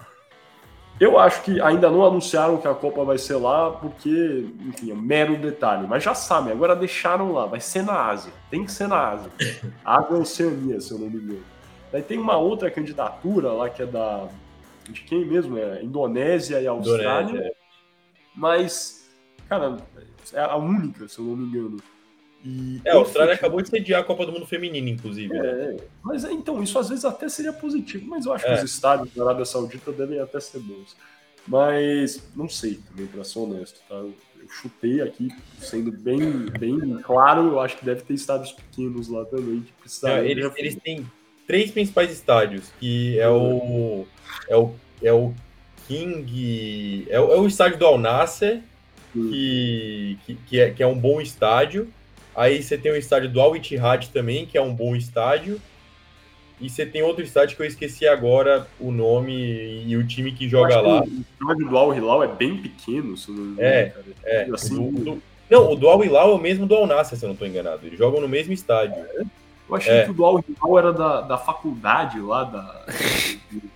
eu 1.02 1.18
acho 1.18 1.42
que 1.42 1.60
ainda 1.60 1.90
não 1.90 2.04
anunciaram 2.04 2.58
que 2.58 2.68
a 2.68 2.74
Copa 2.74 3.02
vai 3.04 3.18
ser 3.18 3.34
lá, 3.34 3.70
porque, 3.70 4.46
enfim, 4.60 4.92
é 4.92 4.94
mero 4.94 5.36
detalhe. 5.36 5.86
Mas 5.88 6.04
já 6.04 6.14
sabem, 6.14 6.52
agora 6.52 6.76
deixaram 6.76 7.32
lá, 7.32 7.44
vai 7.44 7.60
ser 7.60 7.82
na 7.82 8.06
Ásia. 8.06 8.32
Tem 8.48 8.64
que 8.64 8.70
ser 8.70 8.86
na 8.86 9.08
Ásia. 9.08 9.30
Ásia 9.84 10.16
Oceania, 10.16 10.80
se 10.80 10.92
eu 10.92 10.98
não 10.98 11.10
me 11.10 11.16
engano. 11.16 11.42
Daí 11.90 12.02
tem 12.02 12.18
uma 12.18 12.36
outra 12.36 12.70
candidatura 12.70 13.50
lá 13.52 13.68
que 13.68 13.82
é 13.82 13.86
da. 13.86 14.28
De 14.88 15.00
quem 15.02 15.24
mesmo? 15.24 15.58
É 15.58 15.82
Indonésia 15.82 16.60
e 16.60 16.66
Austrália. 16.68 17.30
Indonésia. 17.30 17.48
É. 17.48 17.54
Mas, 18.34 19.10
cara, 19.48 19.78
é 20.32 20.40
a 20.40 20.56
única, 20.56 21.08
se 21.08 21.18
eu 21.18 21.24
não 21.24 21.36
me 21.36 21.46
engano. 21.46 21.78
E, 22.44 22.81
é, 22.85 22.90
a 22.90 22.96
Austrália 22.96 23.35
acabou 23.35 23.62
de 23.62 23.68
sediar 23.68 24.00
a 24.00 24.05
Copa 24.05 24.26
do 24.26 24.33
Mundo 24.33 24.46
Feminino, 24.46 24.88
inclusive. 24.88 25.33
Né? 25.33 25.48
É, 25.48 25.72
né? 25.72 25.76
mas 26.02 26.24
então, 26.24 26.62
isso 26.62 26.78
às 26.78 26.88
vezes 26.88 27.05
até 27.05 27.28
seria 27.28 27.52
positivo, 27.52 28.07
mas 28.07 28.26
eu 28.26 28.33
acho 28.33 28.46
é. 28.46 28.57
que 28.57 28.64
os 28.64 28.70
estádios 28.70 29.14
da 29.14 29.24
Arábia 29.24 29.44
Saudita 29.44 29.92
devem 29.92 30.18
até 30.18 30.40
ser 30.40 30.59
bons. 30.59 30.96
Mas 31.46 32.22
não 32.37 32.48
sei 32.48 32.81
também, 32.88 33.07
para 33.07 33.24
ser 33.24 33.38
honesto, 33.38 33.81
tá? 33.88 33.96
Eu 33.96 34.14
chutei 34.48 35.00
aqui, 35.00 35.28
sendo 35.59 35.90
bem, 35.92 36.46
bem 36.59 36.98
claro, 37.02 37.48
eu 37.48 37.61
acho 37.61 37.76
que 37.76 37.85
deve 37.85 38.02
ter 38.02 38.14
estádios 38.14 38.52
pequenos 38.52 39.09
lá 39.09 39.24
também 39.24 39.61
que. 39.62 40.07
É, 40.07 40.28
eles, 40.28 40.52
eles, 40.57 40.76
têm 40.76 41.07
três 41.46 41.70
principais 41.70 42.12
estádios, 42.12 42.72
que 42.78 43.18
é 43.18 43.28
o 43.28 44.07
é 44.48 44.57
o, 44.57 44.74
é 45.02 45.12
o 45.12 45.35
King, 45.87 47.07
é 47.09 47.20
o, 47.20 47.33
é 47.33 47.37
o 47.38 47.46
estádio 47.46 47.78
do 47.78 47.87
Al 47.87 47.98
Nasser, 47.98 48.62
que, 49.12 50.18
que, 50.24 50.35
que, 50.35 50.61
é, 50.61 50.70
que 50.70 50.83
é 50.83 50.87
um 50.87 50.98
bom 50.98 51.20
estádio. 51.20 51.92
Aí 52.34 52.62
você 52.62 52.78
tem 52.78 52.92
o 52.92 52.96
estádio 52.96 53.30
do 53.30 53.40
Al 53.40 53.56
Ittihad 53.56 54.08
também, 54.08 54.46
que 54.46 54.56
é 54.56 54.62
um 54.62 54.74
bom 54.74 54.96
estádio. 54.96 55.60
E 56.60 56.70
você 56.70 56.86
tem 56.86 57.02
outro 57.02 57.24
estádio 57.24 57.56
que 57.56 57.62
eu 57.62 57.66
esqueci 57.66 58.06
agora 58.06 58.68
o 58.78 58.92
nome 58.92 59.84
e 59.84 59.96
o 59.96 60.06
time 60.06 60.30
que 60.30 60.48
joga 60.48 60.80
lá. 60.80 61.02
O 61.02 61.04
estádio 61.04 61.68
do 61.68 61.76
Al 61.76 61.94
Hilal 61.94 62.22
é 62.22 62.28
bem 62.28 62.56
pequeno, 62.56 63.16
se 63.16 63.32
não 63.32 63.60
É, 63.60 63.92
é. 64.22 64.48
Assim, 64.52 64.74
do, 64.74 65.04
do, 65.04 65.22
não, 65.50 65.72
o 65.72 65.76
do 65.76 65.88
Al 65.88 66.04
Hilal 66.04 66.30
é 66.30 66.34
o 66.34 66.38
mesmo 66.38 66.64
do 66.64 66.74
Al 66.74 66.86
Nasser, 66.86 67.18
se 67.18 67.24
eu 67.24 67.28
não 67.28 67.34
estou 67.34 67.48
enganado. 67.48 67.84
Eles 67.84 67.98
jogam 67.98 68.20
no 68.20 68.28
mesmo 68.28 68.52
estádio. 68.52 68.94
É? 68.94 69.24
Eu 69.68 69.76
achei 69.76 69.92
é. 69.92 70.04
que 70.04 70.12
o 70.12 70.14
do 70.14 70.24
Al 70.24 70.38
Hilal 70.48 70.78
era 70.78 70.92
da, 70.92 71.20
da 71.22 71.36
faculdade 71.36 72.20
lá 72.20 72.44
da 72.44 72.86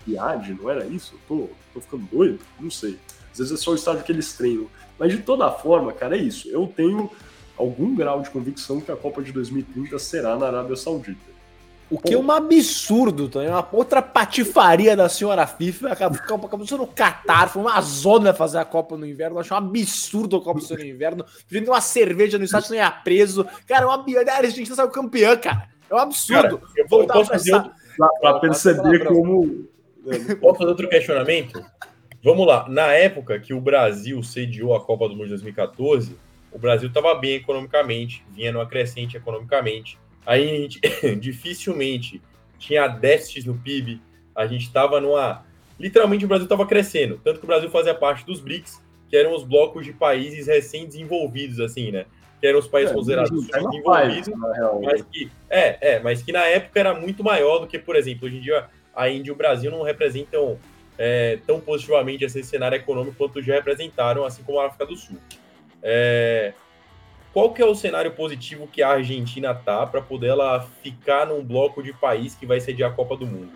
Riad, 0.06 0.54
não 0.54 0.70
era 0.70 0.86
isso? 0.86 1.14
Eu 1.14 1.20
tô, 1.26 1.50
tô 1.74 1.80
ficando 1.80 2.04
doido? 2.10 2.38
Não 2.60 2.70
sei. 2.70 2.98
Às 3.32 3.38
vezes 3.38 3.52
é 3.52 3.56
só 3.62 3.72
o 3.72 3.74
estádio 3.74 4.04
que 4.04 4.12
eles 4.12 4.32
treinam. 4.34 4.68
Mas 4.96 5.12
de 5.12 5.18
toda 5.18 5.50
forma, 5.50 5.92
cara, 5.92 6.16
é 6.16 6.20
isso. 6.20 6.48
Eu 6.48 6.72
tenho 6.74 7.10
algum 7.56 7.94
grau 7.94 8.22
de 8.22 8.30
convicção 8.30 8.80
que 8.80 8.90
a 8.90 8.96
Copa 8.96 9.22
de 9.22 9.32
2030 9.32 9.98
será 9.98 10.36
na 10.36 10.46
Arábia 10.46 10.76
Saudita. 10.76 11.36
O 11.88 11.98
que 11.98 12.14
é 12.14 12.18
um 12.18 12.30
absurdo, 12.32 13.28
Tony. 13.28 13.46
Uma 13.46 13.66
outra 13.72 14.02
patifaria 14.02 14.96
da 14.96 15.08
senhora 15.08 15.46
FIFA. 15.46 15.92
Acabou, 15.92 16.46
acabou 16.46 16.66
sendo 16.66 16.80
no 16.80 16.88
Qatar. 16.88 17.48
Foi 17.48 17.62
uma 17.62 17.80
zona 17.80 18.34
fazer 18.34 18.58
a 18.58 18.64
Copa 18.64 18.96
no 18.96 19.06
inverno. 19.06 19.36
Eu 19.36 19.40
acho 19.40 19.54
um 19.54 19.56
absurdo 19.56 20.36
a 20.36 20.42
Copa 20.42 20.60
ser 20.60 20.78
no 20.78 20.84
inverno. 20.84 21.24
Podia 21.48 21.70
uma 21.70 21.80
cerveja 21.80 22.38
no 22.38 22.44
estádio 22.44 22.68
sem 22.68 22.78
ia 22.78 22.90
preso. 22.90 23.46
Cara, 23.68 23.84
é 23.84 23.86
uma 23.86 24.04
a 24.04 24.36
Argentina 24.36 24.74
saiu 24.74 24.88
campeã, 24.88 25.36
cara. 25.36 25.68
É 25.88 25.94
um 25.94 25.98
absurdo. 25.98 26.58
Cara, 26.58 26.72
eu, 26.76 26.88
vou, 26.88 27.02
eu 27.02 27.06
posso 27.06 27.30
fazer 27.30 27.64
pra 28.20 28.40
perceber 28.40 29.06
como. 29.06 29.68
Posso 30.40 30.58
fazer 30.58 30.70
outro 30.70 30.88
questionamento? 30.88 31.64
Vamos 32.22 32.46
lá. 32.48 32.68
Na 32.68 32.92
época 32.92 33.38
que 33.38 33.54
o 33.54 33.60
Brasil 33.60 34.20
sediou 34.24 34.74
a 34.74 34.84
Copa 34.84 35.08
do 35.08 35.14
Mundo 35.14 35.24
de 35.24 35.30
2014, 35.30 36.16
o 36.56 36.58
Brasil 36.58 36.88
estava 36.88 37.14
bem 37.14 37.34
economicamente, 37.34 38.24
vinha 38.30 38.50
numa 38.50 38.66
crescente 38.66 39.16
economicamente 39.16 39.98
Aí 40.26 40.50
a 40.50 40.60
gente 40.60 40.80
dificilmente 41.16 42.20
tinha 42.58 42.88
déficits 42.88 43.44
no 43.44 43.56
PIB, 43.56 44.00
a 44.34 44.46
gente 44.46 44.64
estava 44.64 45.00
numa. 45.00 45.46
Literalmente 45.78 46.24
o 46.24 46.28
Brasil 46.28 46.44
estava 46.44 46.66
crescendo, 46.66 47.20
tanto 47.22 47.38
que 47.38 47.44
o 47.44 47.46
Brasil 47.46 47.70
fazia 47.70 47.94
parte 47.94 48.26
dos 48.26 48.40
BRICS, 48.40 48.82
que 49.08 49.16
eram 49.16 49.34
os 49.34 49.44
blocos 49.44 49.84
de 49.84 49.92
países 49.92 50.46
recém-desenvolvidos, 50.46 51.60
assim, 51.60 51.92
né? 51.92 52.06
Que 52.40 52.46
eram 52.46 52.58
os 52.58 52.66
países 52.66 52.90
é, 52.90 52.94
considerados 52.94 53.30
desenvolvidos, 53.30 54.30
mas 54.82 55.02
que, 55.02 55.30
é, 55.48 55.94
é, 55.94 56.00
mas 56.00 56.22
que 56.22 56.32
na 56.32 56.44
época 56.44 56.80
era 56.80 56.94
muito 56.94 57.22
maior 57.22 57.58
do 57.58 57.66
que, 57.66 57.78
por 57.78 57.94
exemplo, 57.94 58.26
hoje 58.26 58.38
em 58.38 58.40
dia 58.40 58.66
a 58.94 59.08
Índia 59.08 59.30
e 59.30 59.32
o 59.32 59.36
Brasil 59.36 59.70
não 59.70 59.82
representam 59.82 60.58
é, 60.98 61.38
tão 61.46 61.60
positivamente 61.60 62.24
esse 62.24 62.42
cenário 62.42 62.76
econômico 62.76 63.16
quanto 63.18 63.42
já 63.42 63.54
representaram, 63.54 64.24
assim 64.24 64.42
como 64.42 64.58
a 64.58 64.66
África 64.66 64.86
do 64.86 64.96
Sul. 64.96 65.18
É, 65.82 66.52
qual 67.32 67.52
que 67.52 67.60
é 67.60 67.66
o 67.66 67.74
cenário 67.74 68.12
positivo 68.12 68.66
que 68.66 68.82
a 68.82 68.88
Argentina 68.88 69.54
tá 69.54 69.86
para 69.86 70.00
poder 70.00 70.28
ela 70.28 70.62
ficar 70.82 71.26
num 71.26 71.44
bloco 71.44 71.82
de 71.82 71.92
país 71.92 72.34
que 72.34 72.46
vai 72.46 72.60
sediar 72.60 72.90
a 72.90 72.94
Copa 72.94 73.16
do 73.16 73.26
Mundo? 73.26 73.52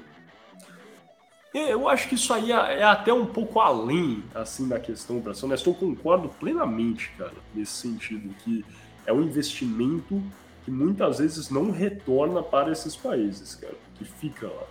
É, 1.55 1.73
eu 1.73 1.89
acho 1.89 2.09
que 2.09 2.15
isso 2.15 2.33
aí 2.33 2.53
é, 2.53 2.81
é 2.81 2.85
até 2.85 3.13
um 3.13 3.27
pouco 3.27 3.59
além 3.59 4.23
assim 4.35 4.69
da 4.69 4.79
questão 4.79 5.21
para 5.21 5.35
ser 5.35 5.47
honesto. 5.47 5.71
Eu 5.71 5.75
concordo 5.75 6.29
plenamente, 6.29 7.11
cara, 7.19 7.33
nesse 7.55 7.73
sentido 7.73 8.33
que 8.45 8.65
é 9.07 9.13
um 9.13 9.23
investimento 9.23 10.23
que 10.65 10.71
muitas 10.71 11.19
vezes 11.19 11.51
não 11.51 11.71
retorna 11.71 12.43
para 12.43 12.71
esses 12.71 12.95
países, 12.95 13.55
cara, 13.55 13.75
que 13.97 14.05
fica 14.05 14.47
lá. 14.47 14.67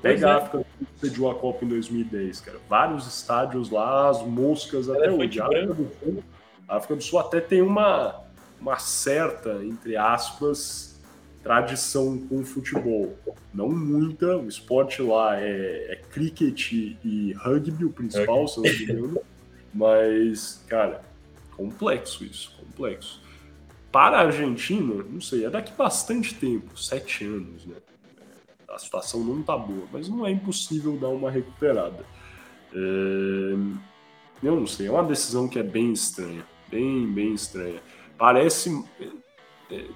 Pega 0.00 0.26
é. 0.26 0.30
a 0.30 0.36
África 0.36 0.64
que 0.78 0.86
sediou 1.00 1.30
a 1.30 1.34
Copa 1.34 1.64
em 1.64 1.68
2010, 1.68 2.40
cara. 2.40 2.60
Vários 2.68 3.06
estádios 3.06 3.70
lá, 3.70 4.10
as 4.10 4.22
moscas 4.22 4.88
até 4.88 5.10
hoje. 5.10 5.40
A 5.40 5.46
África, 5.46 5.74
do 5.74 5.90
Sul, 5.98 6.22
a 6.68 6.76
África 6.76 6.96
do 6.96 7.02
Sul 7.02 7.18
até 7.18 7.40
tem 7.40 7.62
uma 7.62 8.22
uma 8.62 8.78
certa, 8.78 9.64
entre 9.64 9.96
aspas, 9.96 11.00
tradição 11.42 12.16
com 12.16 12.38
o 12.40 12.44
futebol. 12.44 13.18
Não 13.52 13.68
muita, 13.68 14.36
o 14.36 14.46
esporte 14.46 15.02
lá 15.02 15.38
é, 15.38 15.92
é 15.92 15.96
cricket 15.96 16.72
e 16.72 17.32
rugby, 17.36 17.84
o 17.84 17.90
principal, 17.90 18.46
se 18.46 18.56
não 18.58 18.62
me 18.62 18.82
engano. 18.84 19.20
Mas, 19.74 20.64
cara, 20.68 21.04
complexo 21.56 22.24
isso, 22.24 22.56
complexo. 22.56 23.20
Para 23.90 24.18
a 24.18 24.20
Argentina, 24.20 25.02
não 25.02 25.20
sei, 25.20 25.44
é 25.44 25.50
daqui 25.50 25.72
bastante 25.72 26.34
tempo, 26.34 26.78
sete 26.78 27.24
anos, 27.24 27.66
né? 27.66 27.74
A 28.68 28.78
situação 28.78 29.22
não 29.22 29.42
tá 29.42 29.56
boa, 29.56 29.86
mas 29.92 30.08
não 30.08 30.24
é 30.24 30.30
impossível 30.30 30.96
dar 30.96 31.08
uma 31.08 31.30
recuperada. 31.30 32.06
É... 32.72 32.76
Eu 34.42 34.56
não 34.56 34.66
sei, 34.66 34.86
é 34.86 34.90
uma 34.90 35.04
decisão 35.04 35.46
que 35.46 35.58
é 35.58 35.62
bem 35.62 35.92
estranha, 35.92 36.44
bem, 36.72 37.06
bem 37.12 37.34
estranha 37.34 37.80
parece. 38.22 38.70
É, 39.68 39.88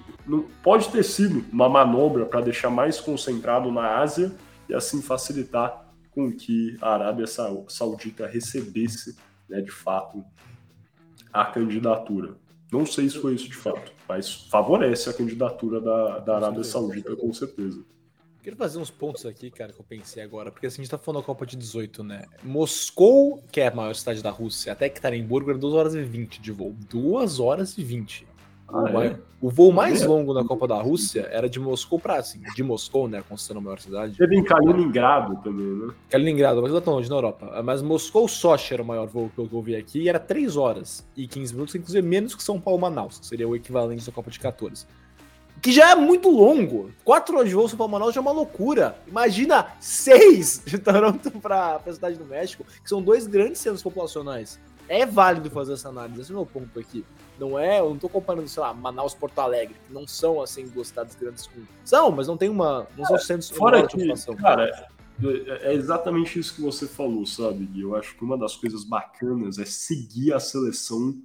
pode 0.61 0.89
ter 0.89 1.03
sido 1.03 1.45
uma 1.49 1.69
manobra 1.69 2.25
para 2.25 2.41
deixar 2.41 2.69
mais 2.69 2.99
concentrado 2.99 3.71
na 3.71 3.99
Ásia 3.99 4.35
e 4.67 4.73
assim 4.73 5.01
facilitar 5.01 5.87
com 6.11 6.29
que 6.29 6.75
a 6.81 6.93
Arábia 6.95 7.25
Saudita 7.69 8.27
recebesse, 8.27 9.15
né, 9.47 9.61
de 9.61 9.71
fato, 9.71 10.25
a 11.31 11.45
candidatura. 11.45 12.35
Não 12.69 12.85
sei 12.85 13.09
se 13.09 13.17
foi 13.17 13.35
isso 13.35 13.47
de 13.47 13.55
fato, 13.55 13.93
mas 14.09 14.33
favorece 14.49 15.09
a 15.09 15.13
candidatura 15.13 15.79
da, 15.79 16.19
da 16.19 16.35
Arábia 16.35 16.65
Saudita, 16.65 17.15
com 17.15 17.31
certeza. 17.31 17.81
Quero 18.47 18.55
fazer 18.55 18.79
uns 18.79 18.89
pontos 18.89 19.25
aqui, 19.25 19.51
cara, 19.51 19.73
que 19.73 19.79
eu 19.81 19.83
pensei 19.83 20.23
agora, 20.23 20.49
porque 20.49 20.67
assim, 20.67 20.79
a 20.79 20.83
gente 20.85 20.89
tá 20.89 20.97
falando 20.97 21.19
da 21.19 21.25
Copa 21.25 21.45
de 21.45 21.57
18, 21.57 22.01
né? 22.01 22.23
Moscou, 22.41 23.43
que 23.51 23.59
é 23.59 23.67
a 23.67 23.75
maior 23.75 23.93
cidade 23.93 24.23
da 24.23 24.29
Rússia, 24.29 24.71
até 24.71 24.85
Ekaterinburgo 24.85 25.49
era 25.49 25.59
2 25.59 25.73
horas 25.73 25.95
e 25.95 26.01
20 26.01 26.41
de 26.41 26.53
voo. 26.53 26.73
2 26.89 27.41
horas 27.41 27.77
e 27.77 27.83
20. 27.83 28.25
Ah, 28.69 28.83
o, 28.83 29.01
é? 29.01 29.19
o, 29.41 29.49
voo 29.49 29.73
mais 29.73 30.01
longo 30.05 30.33
na 30.33 30.45
Copa 30.45 30.65
da 30.65 30.81
Rússia 30.81 31.27
era 31.29 31.49
de 31.49 31.59
Moscou 31.59 31.99
para 31.99 32.15
assim, 32.15 32.41
de 32.55 32.63
Moscou, 32.63 33.09
né, 33.09 33.21
considerando 33.27 33.63
a 33.63 33.65
maior 33.65 33.79
cidade. 33.81 34.17
Teve 34.17 34.37
em 34.37 34.43
Kaliningrado 34.45 35.35
também, 35.43 35.85
né? 35.85 35.93
Kaliningrado, 36.09 36.61
mas 36.61 36.71
não 36.71 36.79
tão 36.79 36.93
longe 36.93 37.09
na 37.09 37.17
Europa. 37.17 37.61
Mas 37.65 37.81
Moscou 37.81 38.29
Sochi 38.29 38.75
era 38.75 38.81
o 38.81 38.85
maior 38.85 39.07
voo 39.07 39.29
que 39.29 39.41
eu 39.41 39.61
vi 39.61 39.75
aqui 39.75 40.03
e 40.03 40.07
era 40.07 40.19
3 40.19 40.55
horas 40.55 41.05
e 41.17 41.27
15 41.27 41.53
minutos, 41.53 41.75
inclusive 41.75 42.07
menos 42.07 42.33
que 42.33 42.41
São 42.41 42.61
Paulo 42.61 42.79
Manaus, 42.79 43.19
que 43.19 43.25
seria 43.25 43.45
o 43.45 43.57
equivalente 43.57 44.05
da 44.05 44.11
Copa 44.13 44.31
de 44.31 44.39
14 44.39 44.87
que 45.61 45.71
já 45.71 45.91
é 45.91 45.95
muito 45.95 46.29
longo. 46.29 46.91
Quatro 47.03 47.37
horas 47.37 47.49
de 47.49 47.55
voo 47.55 47.69
Paulo 47.69 47.91
Manaus 47.91 48.13
já 48.13 48.19
é 48.19 48.21
uma 48.21 48.31
loucura. 48.31 48.97
Imagina 49.07 49.67
seis 49.79 50.61
de 50.65 50.77
Toronto 50.77 51.31
para 51.31 51.81
a 51.85 51.93
cidade 51.93 52.17
do 52.17 52.25
México, 52.25 52.63
que 52.63 52.89
são 52.89 53.01
dois 53.01 53.27
grandes 53.27 53.59
centros 53.59 53.81
populacionais. 53.81 54.59
É 54.89 55.05
válido 55.05 55.49
fazer 55.49 55.73
essa 55.73 55.89
análise, 55.89 56.21
esse 56.21 56.31
é 56.31 56.33
o 56.33 56.37
meu 56.37 56.45
ponto 56.45 56.79
aqui. 56.79 57.03
Não 57.37 57.59
é, 57.59 57.79
eu 57.79 57.89
não 57.89 57.97
tô 57.97 58.07
comparando, 58.07 58.47
sei 58.47 58.61
lá, 58.61 58.73
Manaus 58.73 59.13
Porto 59.13 59.37
Alegre, 59.39 59.75
que 59.85 59.93
não 59.93 60.07
são 60.07 60.41
assim 60.41 60.65
duas 60.67 60.87
cidades 60.87 61.15
grandes 61.15 61.45
com. 61.45 61.61
São, 61.83 62.09
mas 62.09 62.27
não 62.27 62.37
tem 62.37 62.49
uma. 62.49 62.87
Não 62.97 63.05
são 63.05 63.17
centros 63.17 63.49
fora 63.49 63.81
de 63.81 63.95
população. 63.95 64.35
Cara, 64.35 64.89
é 65.61 65.73
exatamente 65.73 66.39
isso 66.39 66.55
que 66.55 66.61
você 66.61 66.87
falou, 66.87 67.25
sabe, 67.25 67.65
Gui? 67.65 67.81
Eu 67.81 67.95
acho 67.95 68.15
que 68.15 68.23
uma 68.23 68.37
das 68.37 68.55
coisas 68.55 68.83
bacanas 68.83 69.59
é 69.59 69.65
seguir 69.65 70.33
a 70.33 70.39
seleção 70.39 71.15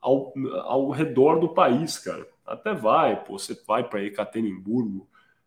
ao, 0.00 0.34
ao 0.64 0.90
redor 0.90 1.38
do 1.38 1.48
país, 1.48 1.98
cara 1.98 2.26
até 2.48 2.74
vai, 2.74 3.22
pô, 3.24 3.38
você 3.38 3.58
vai 3.66 3.84
para 3.84 4.04
Ekaterimburgo, 4.04 5.06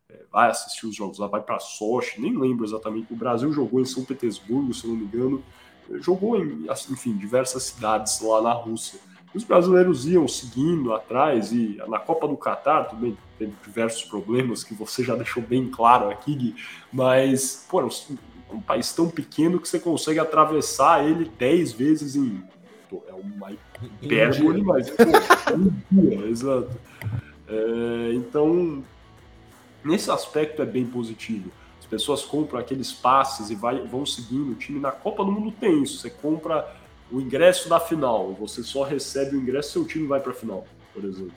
é, 0.10 0.24
vai 0.32 0.50
assistir 0.50 0.86
os 0.86 0.96
jogos 0.96 1.20
lá, 1.20 1.28
vai 1.28 1.42
para 1.42 1.60
Sochi, 1.60 2.22
nem 2.22 2.38
lembro 2.38 2.66
exatamente. 2.66 3.12
O 3.12 3.16
Brasil 3.16 3.52
jogou 3.52 3.80
em 3.80 3.86
São 3.86 4.04
Petersburgo, 4.04 4.74
se 4.74 4.88
não 4.88 4.96
me 4.96 5.06
engano, 5.06 5.44
jogou 6.00 6.38
em, 6.38 6.68
enfim, 6.90 7.18
diversas 7.18 7.64
cidades 7.64 8.22
lá 8.22 8.42
na 8.42 8.54
Rússia. 8.54 9.00
Os 9.34 9.44
brasileiros 9.44 10.06
iam 10.08 10.28
seguindo 10.28 10.94
atrás 10.94 11.54
e 11.54 11.82
na 11.88 12.00
Copa 12.00 12.28
do 12.28 12.36
Catar 12.36 12.86
também 12.86 13.18
teve 13.40 13.54
diversos 13.64 14.04
problemas 14.04 14.64
que 14.64 14.74
você 14.74 15.04
já 15.04 15.16
deixou 15.18 15.42
bem 15.42 15.70
claro 15.70 16.10
aqui, 16.10 16.36
Gui, 16.36 16.56
mas, 16.92 17.66
pô, 17.70 17.82
é 17.82 17.88
um 18.52 18.62
país 18.62 18.94
tão 18.94 19.10
pequeno 19.10 19.60
que 19.60 19.68
você 19.68 19.80
consegue 19.80 20.20
atravessar 20.20 21.06
ele 21.06 21.32
dez 21.38 21.72
vezes 21.72 22.16
em. 22.16 22.44
É 23.08 23.14
uma 23.14 23.52
hipérbole, 24.02 24.62
mas 24.64 24.90
pô, 24.90 25.04
dia, 25.92 26.26
exato. 26.28 26.72
É, 27.48 28.14
então, 28.14 28.84
nesse 29.84 30.12
aspecto 30.12 30.62
é 30.62 30.66
bem 30.66 30.86
positivo. 30.86 31.52
As 31.80 31.86
pessoas 31.86 32.24
compram 32.24 32.60
aqueles 32.60 32.92
passes 32.92 33.50
e 33.50 33.56
vai, 33.56 33.86
vão 33.86 34.06
seguindo 34.06 34.52
o 34.52 34.56
time. 34.56 34.80
Na 34.80 34.92
Copa 34.92 35.24
do 35.24 35.32
Mundo 35.32 35.52
tem 35.52 35.84
isso. 35.84 36.00
Você 36.00 36.10
compra 36.10 36.74
o 37.12 37.20
ingresso 37.20 37.68
da 37.68 37.80
final, 37.80 38.34
você 38.34 38.64
só 38.64 38.84
recebe 38.84 39.36
o 39.36 39.40
ingresso 39.42 39.70
e 39.70 39.72
seu 39.74 39.86
time 39.86 40.08
vai 40.08 40.22
para 40.22 40.32
a 40.32 40.36
final, 40.36 40.66
por 40.94 41.04
exemplo. 41.04 41.34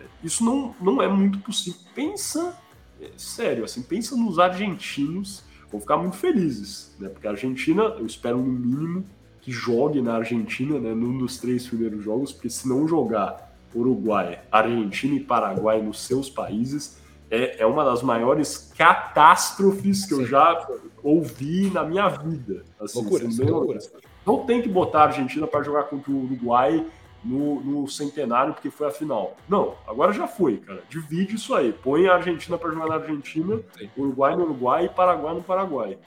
É, 0.00 0.04
isso 0.24 0.44
não, 0.44 0.74
não 0.80 1.00
é 1.00 1.08
muito 1.08 1.38
possível. 1.38 1.80
Pensa, 1.94 2.58
é, 3.00 3.10
sério, 3.16 3.64
assim, 3.64 3.82
pensa 3.82 4.16
nos 4.16 4.38
argentinos, 4.40 5.44
vão 5.70 5.80
ficar 5.80 5.96
muito 5.96 6.16
felizes, 6.16 6.94
né? 6.98 7.08
Porque 7.08 7.28
a 7.28 7.30
Argentina, 7.30 7.82
eu 7.82 8.06
espero 8.06 8.38
no 8.38 8.44
mínimo 8.44 9.04
que 9.40 9.52
jogue 9.52 10.00
na 10.00 10.16
Argentina, 10.16 10.78
né, 10.78 10.94
num 10.94 11.18
dos 11.18 11.38
três 11.38 11.66
primeiros 11.66 12.02
jogos, 12.02 12.32
porque 12.32 12.50
se 12.50 12.68
não 12.68 12.86
jogar 12.86 13.48
Uruguai, 13.74 14.40
Argentina 14.50 15.14
e 15.14 15.20
Paraguai 15.20 15.80
nos 15.80 16.00
seus 16.00 16.28
países, 16.28 16.98
é, 17.30 17.62
é 17.62 17.66
uma 17.66 17.84
das 17.84 18.02
maiores 18.02 18.72
catástrofes 18.76 20.06
que 20.06 20.14
eu 20.14 20.26
já 20.26 20.66
ouvi 21.02 21.70
na 21.70 21.84
minha 21.84 22.08
vida. 22.08 22.64
Assim, 22.80 23.00
Loucura, 23.00 23.24
bem 23.28 23.50
loucura. 23.50 23.78
Não 24.26 24.44
tem 24.44 24.62
que 24.62 24.68
botar 24.68 25.00
a 25.00 25.04
Argentina 25.04 25.46
para 25.46 25.62
jogar 25.62 25.84
contra 25.84 26.10
o 26.10 26.24
Uruguai 26.24 26.84
no, 27.24 27.60
no 27.60 27.88
centenário 27.88 28.54
porque 28.54 28.70
foi 28.70 28.88
a 28.88 28.90
final. 28.90 29.36
Não, 29.48 29.74
agora 29.86 30.12
já 30.12 30.26
foi, 30.26 30.58
cara. 30.58 30.82
Divide 30.88 31.36
isso 31.36 31.54
aí. 31.54 31.72
Põe 31.72 32.06
a 32.06 32.14
Argentina 32.14 32.56
para 32.56 32.70
jogar 32.70 32.86
na 32.86 32.94
Argentina, 32.96 33.60
Sim. 33.76 33.90
Uruguai 33.96 34.36
no 34.36 34.44
Uruguai 34.44 34.86
e 34.86 34.88
Paraguai 34.88 35.34
no 35.34 35.42
Paraguai. 35.42 35.98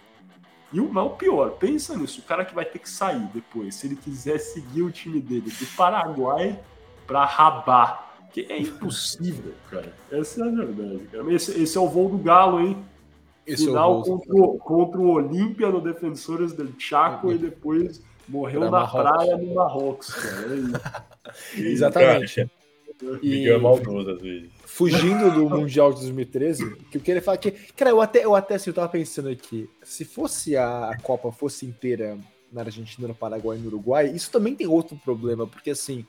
E 0.73 0.79
o 0.79 0.91
não 0.91 1.09
pior, 1.09 1.51
pensa 1.51 1.97
nisso, 1.97 2.21
o 2.21 2.23
cara 2.23 2.45
que 2.45 2.55
vai 2.55 2.63
ter 2.65 2.79
que 2.79 2.89
sair 2.89 3.19
depois, 3.33 3.75
se 3.75 3.87
ele 3.87 3.95
quiser 3.95 4.37
seguir 4.39 4.81
o 4.83 4.91
time 4.91 5.19
dele 5.19 5.49
do 5.51 5.65
Paraguai 5.75 6.57
para 7.05 7.25
Rabat. 7.25 8.09
Que 8.31 8.47
é 8.49 8.57
impossível, 8.61 9.53
cara. 9.69 9.93
Essa 10.09 10.45
é 10.45 10.47
a 10.47 10.51
verdade, 10.51 10.99
cara. 11.11 11.33
Esse, 11.33 11.61
esse 11.61 11.77
é 11.77 11.81
o 11.81 11.89
voo 11.89 12.07
do 12.09 12.17
Galo, 12.17 12.61
hein? 12.61 12.77
Esse 13.45 13.63
é 13.63 13.65
o 13.65 13.67
Final 13.71 13.93
voo- 14.03 14.03
contra, 14.19 14.35
o- 14.35 14.57
contra 14.59 15.01
o 15.01 15.09
Olímpia 15.09 15.69
no 15.69 15.81
Defensores 15.81 16.53
del 16.53 16.69
Chaco 16.79 17.33
e 17.33 17.37
depois 17.37 18.01
morreu 18.29 18.61
Pra 18.61 18.71
na 18.71 18.79
Marrocos. 18.79 19.11
praia 19.11 19.37
no 19.37 19.53
Marrocos, 19.53 20.13
cara. 20.13 20.53
É 20.53 20.55
isso. 20.55 20.71
Exatamente. 21.57 22.35
Cara, 22.35 22.51
E- 23.21 23.29
Miguel 23.29 23.55
é 23.55 23.59
maldoso 23.59 24.11
às 24.11 24.21
vezes. 24.21 24.49
fugindo 24.65 25.31
do 25.31 25.49
Mundial 25.49 25.93
de 25.93 26.01
2013, 26.01 26.75
que 26.91 26.97
eu 26.97 27.01
queria 27.01 27.21
falar 27.21 27.37
que. 27.37 27.51
Cara, 27.51 27.91
eu 27.91 28.01
até, 28.01 28.23
eu 28.23 28.35
até 28.35 28.55
assim, 28.55 28.69
eu 28.69 28.73
tava 28.73 28.89
pensando 28.89 29.29
aqui, 29.29 29.69
se 29.83 30.05
fosse 30.05 30.55
a, 30.55 30.97
Copa 31.01 31.31
fosse 31.31 31.65
inteira 31.65 32.17
na 32.51 32.61
Argentina, 32.61 33.07
no 33.07 33.15
Paraguai 33.15 33.57
e 33.57 33.61
no 33.61 33.67
Uruguai, 33.67 34.11
isso 34.13 34.29
também 34.29 34.55
tem 34.55 34.67
outro 34.67 34.95
problema, 34.97 35.47
porque 35.47 35.71
assim, 35.71 36.05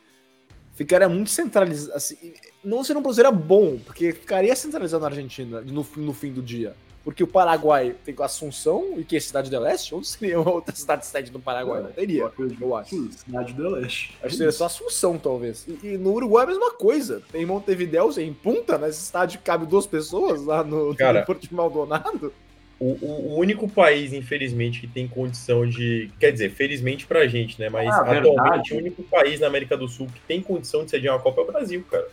ficaria 0.75 1.09
muito 1.09 1.31
centralizado. 1.31 1.97
Assim, 1.97 2.35
não 2.65 2.83
seria 2.85 3.01
um 3.01 3.03
processo 3.03 3.33
bom, 3.33 3.79
porque 3.79 4.13
ficaria 4.13 4.55
centralizado 4.55 5.03
na 5.03 5.09
Argentina 5.09 5.61
no, 5.61 5.87
no 5.97 6.13
fim 6.13 6.33
do 6.33 6.43
dia. 6.43 6.75
Porque 7.05 7.23
o 7.25 7.27
Paraguai 7.27 7.97
tem 8.05 8.15
Assunção 8.21 8.95
e 8.97 9.03
que 9.05 9.17
é 9.17 9.21
Cidade 9.21 9.51
do 9.51 9.59
Leste? 9.59 9.93
Onde 9.95 10.07
seria 10.07 10.41
uma 10.41 10.53
outra 10.53 10.73
cidade 10.75 11.05
sede 11.05 11.31
do 11.33 11.41
Paraguai? 11.41 11.83
Não 11.83 11.91
teria, 11.91 12.31
eu 12.61 12.77
acho. 12.77 12.91
Sim, 12.91 13.11
Cidade 13.11 13.53
do 13.55 13.69
Leste. 13.71 14.15
Acho 14.21 14.29
que 14.31 14.37
seria 14.37 14.53
só 14.53 14.67
Assunção, 14.67 15.19
talvez. 15.19 15.67
E, 15.67 15.88
e 15.88 15.99
no 15.99 16.12
Uruguai 16.12 16.45
é 16.45 16.47
a 16.47 16.51
mesma 16.51 16.71
coisa. 16.73 17.21
Tem 17.33 17.45
Montevidéu, 17.45 18.11
em 18.19 18.33
Punta, 18.33 18.79
nesse 18.79 19.03
estádio 19.03 19.38
que 19.41 19.45
cabe 19.45 19.67
duas 19.67 19.87
pessoas 19.87 20.45
lá 20.45 20.62
no, 20.62 20.95
Cara. 20.95 21.21
no 21.21 21.27
Porto 21.27 21.49
de 21.49 21.53
Maldonado. 21.55 22.33
O, 22.79 22.91
o- 23.05 23.33
o 23.35 23.37
único 23.38 23.69
país, 23.69 24.12
infelizmente, 24.12 24.81
que 24.81 24.87
tem 24.88 25.07
condição 25.09 25.67
de. 25.69 26.11
Quer 26.21 26.33
dizer, 26.33 26.51
felizmente 26.53 27.07
pra 27.07 27.27
gente, 27.29 27.61
né? 27.61 27.69
Mas 27.69 27.88
Ah, 27.88 27.99
atualmente 28.01 28.23
verdade. 28.35 28.75
o 28.75 28.77
único 28.79 29.03
país 29.05 29.41
na 29.41 29.47
América 29.49 29.77
do 29.77 29.87
Sul 29.88 30.07
que 30.07 30.21
tem 30.27 30.41
condição 30.41 30.85
de 30.85 30.91
sediar 30.91 31.15
uma 31.17 31.23
Copa 31.23 31.41
é 31.41 31.45
o 31.45 31.47
Brasil, 31.49 31.85
cara. 31.91 32.09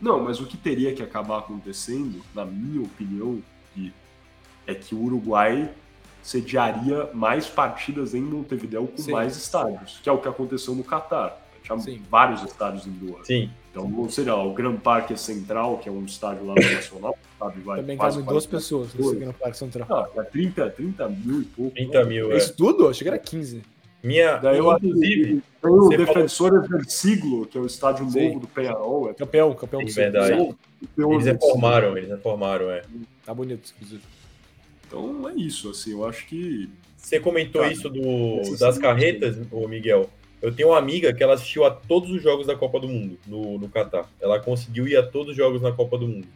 Não, 0.00 0.22
mas 0.22 0.40
o 0.40 0.46
que 0.46 0.56
teria 0.56 0.94
que 0.94 1.02
acabar 1.02 1.38
acontecendo, 1.38 2.22
na 2.34 2.44
minha 2.44 2.82
opinião, 2.82 3.42
Gui, 3.74 3.92
é 4.66 4.74
que 4.74 4.94
o 4.94 5.02
Uruguai 5.02 5.70
sediaria 6.22 7.08
mais 7.14 7.46
partidas 7.46 8.14
em 8.14 8.20
Montevideo 8.20 8.86
com 8.86 8.98
Sim. 8.98 9.12
mais 9.12 9.36
estádios, 9.36 9.98
que 10.02 10.08
é 10.08 10.12
o 10.12 10.18
que 10.18 10.28
aconteceu 10.28 10.74
no 10.74 10.84
Catar. 10.84 11.44
Tinha 11.62 11.78
Sim. 11.78 12.02
vários 12.10 12.42
estádios 12.42 12.86
indoor. 12.86 13.24
Sim. 13.24 13.50
Então, 13.70 14.08
sei 14.08 14.24
lá, 14.24 14.42
o 14.42 14.52
Gran 14.54 14.76
Parque 14.76 15.16
Central, 15.16 15.78
que 15.78 15.88
é 15.88 15.92
um 15.92 16.04
estádio 16.04 16.46
lá 16.46 16.54
no 16.54 16.62
Nacional, 16.74 17.18
sabe, 17.38 17.60
vai 17.60 17.80
Também 17.80 17.96
quase 17.96 18.22
duas 18.22 18.46
40 18.46 18.48
pessoas 18.48 18.94
nesse 18.94 19.24
no 19.24 19.32
Parque 19.32 19.58
Central. 19.58 19.86
Ah, 19.90 20.20
é 20.20 20.22
30, 20.24 20.70
30 20.70 21.08
mil 21.08 21.42
e 21.42 21.44
pouco. 21.44 21.74
30 21.74 21.98
né? 21.98 22.04
mil, 22.04 22.32
é. 22.32 22.36
Isso 22.36 22.54
tudo? 22.54 22.88
Achei 22.88 23.04
que 23.04 23.08
era 23.08 23.18
15. 23.18 23.62
Minha. 24.02 24.36
Daí 24.36 24.58
eu 24.58 24.72
inclusive, 24.76 25.42
Tem 25.60 25.70
o 25.70 25.88
Defensores 25.88 26.68
del 26.68 26.84
Siglo, 26.88 27.46
que 27.46 27.58
é 27.58 27.60
o 27.60 27.66
estádio 27.66 28.08
Sim. 28.10 28.28
novo 28.28 28.40
do 28.40 28.46
Penharol. 28.46 29.10
É 29.10 29.14
Campeão, 29.14 29.52
campeão 29.54 29.84
do 29.84 29.90
verdade. 29.92 30.32
Eles 30.32 30.54
o- 30.96 31.18
reformaram, 31.18 31.96
eles 31.96 32.08
reformaram, 32.10 32.70
é. 32.70 32.82
Tá 33.26 33.34
bonito, 33.34 33.72
inclusive. 33.76 34.02
Então 34.86 35.28
é 35.28 35.34
isso, 35.34 35.70
assim, 35.70 35.92
eu 35.92 36.06
acho 36.06 36.26
que. 36.26 36.68
Você 36.96 37.20
comentou 37.20 37.62
Cara, 37.62 37.72
isso 37.72 37.88
do, 37.88 38.40
esse 38.40 38.58
das 38.58 38.76
sim. 38.76 38.80
carretas, 38.80 39.36
ô 39.50 39.66
Miguel. 39.68 40.08
Eu 40.40 40.54
tenho 40.54 40.68
uma 40.68 40.78
amiga 40.78 41.12
que 41.12 41.22
ela 41.22 41.34
assistiu 41.34 41.64
a 41.64 41.70
todos 41.70 42.10
os 42.10 42.22
jogos 42.22 42.46
da 42.46 42.54
Copa 42.54 42.78
do 42.78 42.86
Mundo 42.88 43.18
no, 43.26 43.58
no 43.58 43.68
Catar. 43.68 44.08
Ela 44.20 44.38
conseguiu 44.38 44.86
ir 44.86 44.96
a 44.96 45.02
todos 45.02 45.30
os 45.32 45.36
jogos 45.36 45.60
na 45.60 45.72
Copa 45.72 45.98
do 45.98 46.06
Mundo. 46.06 46.26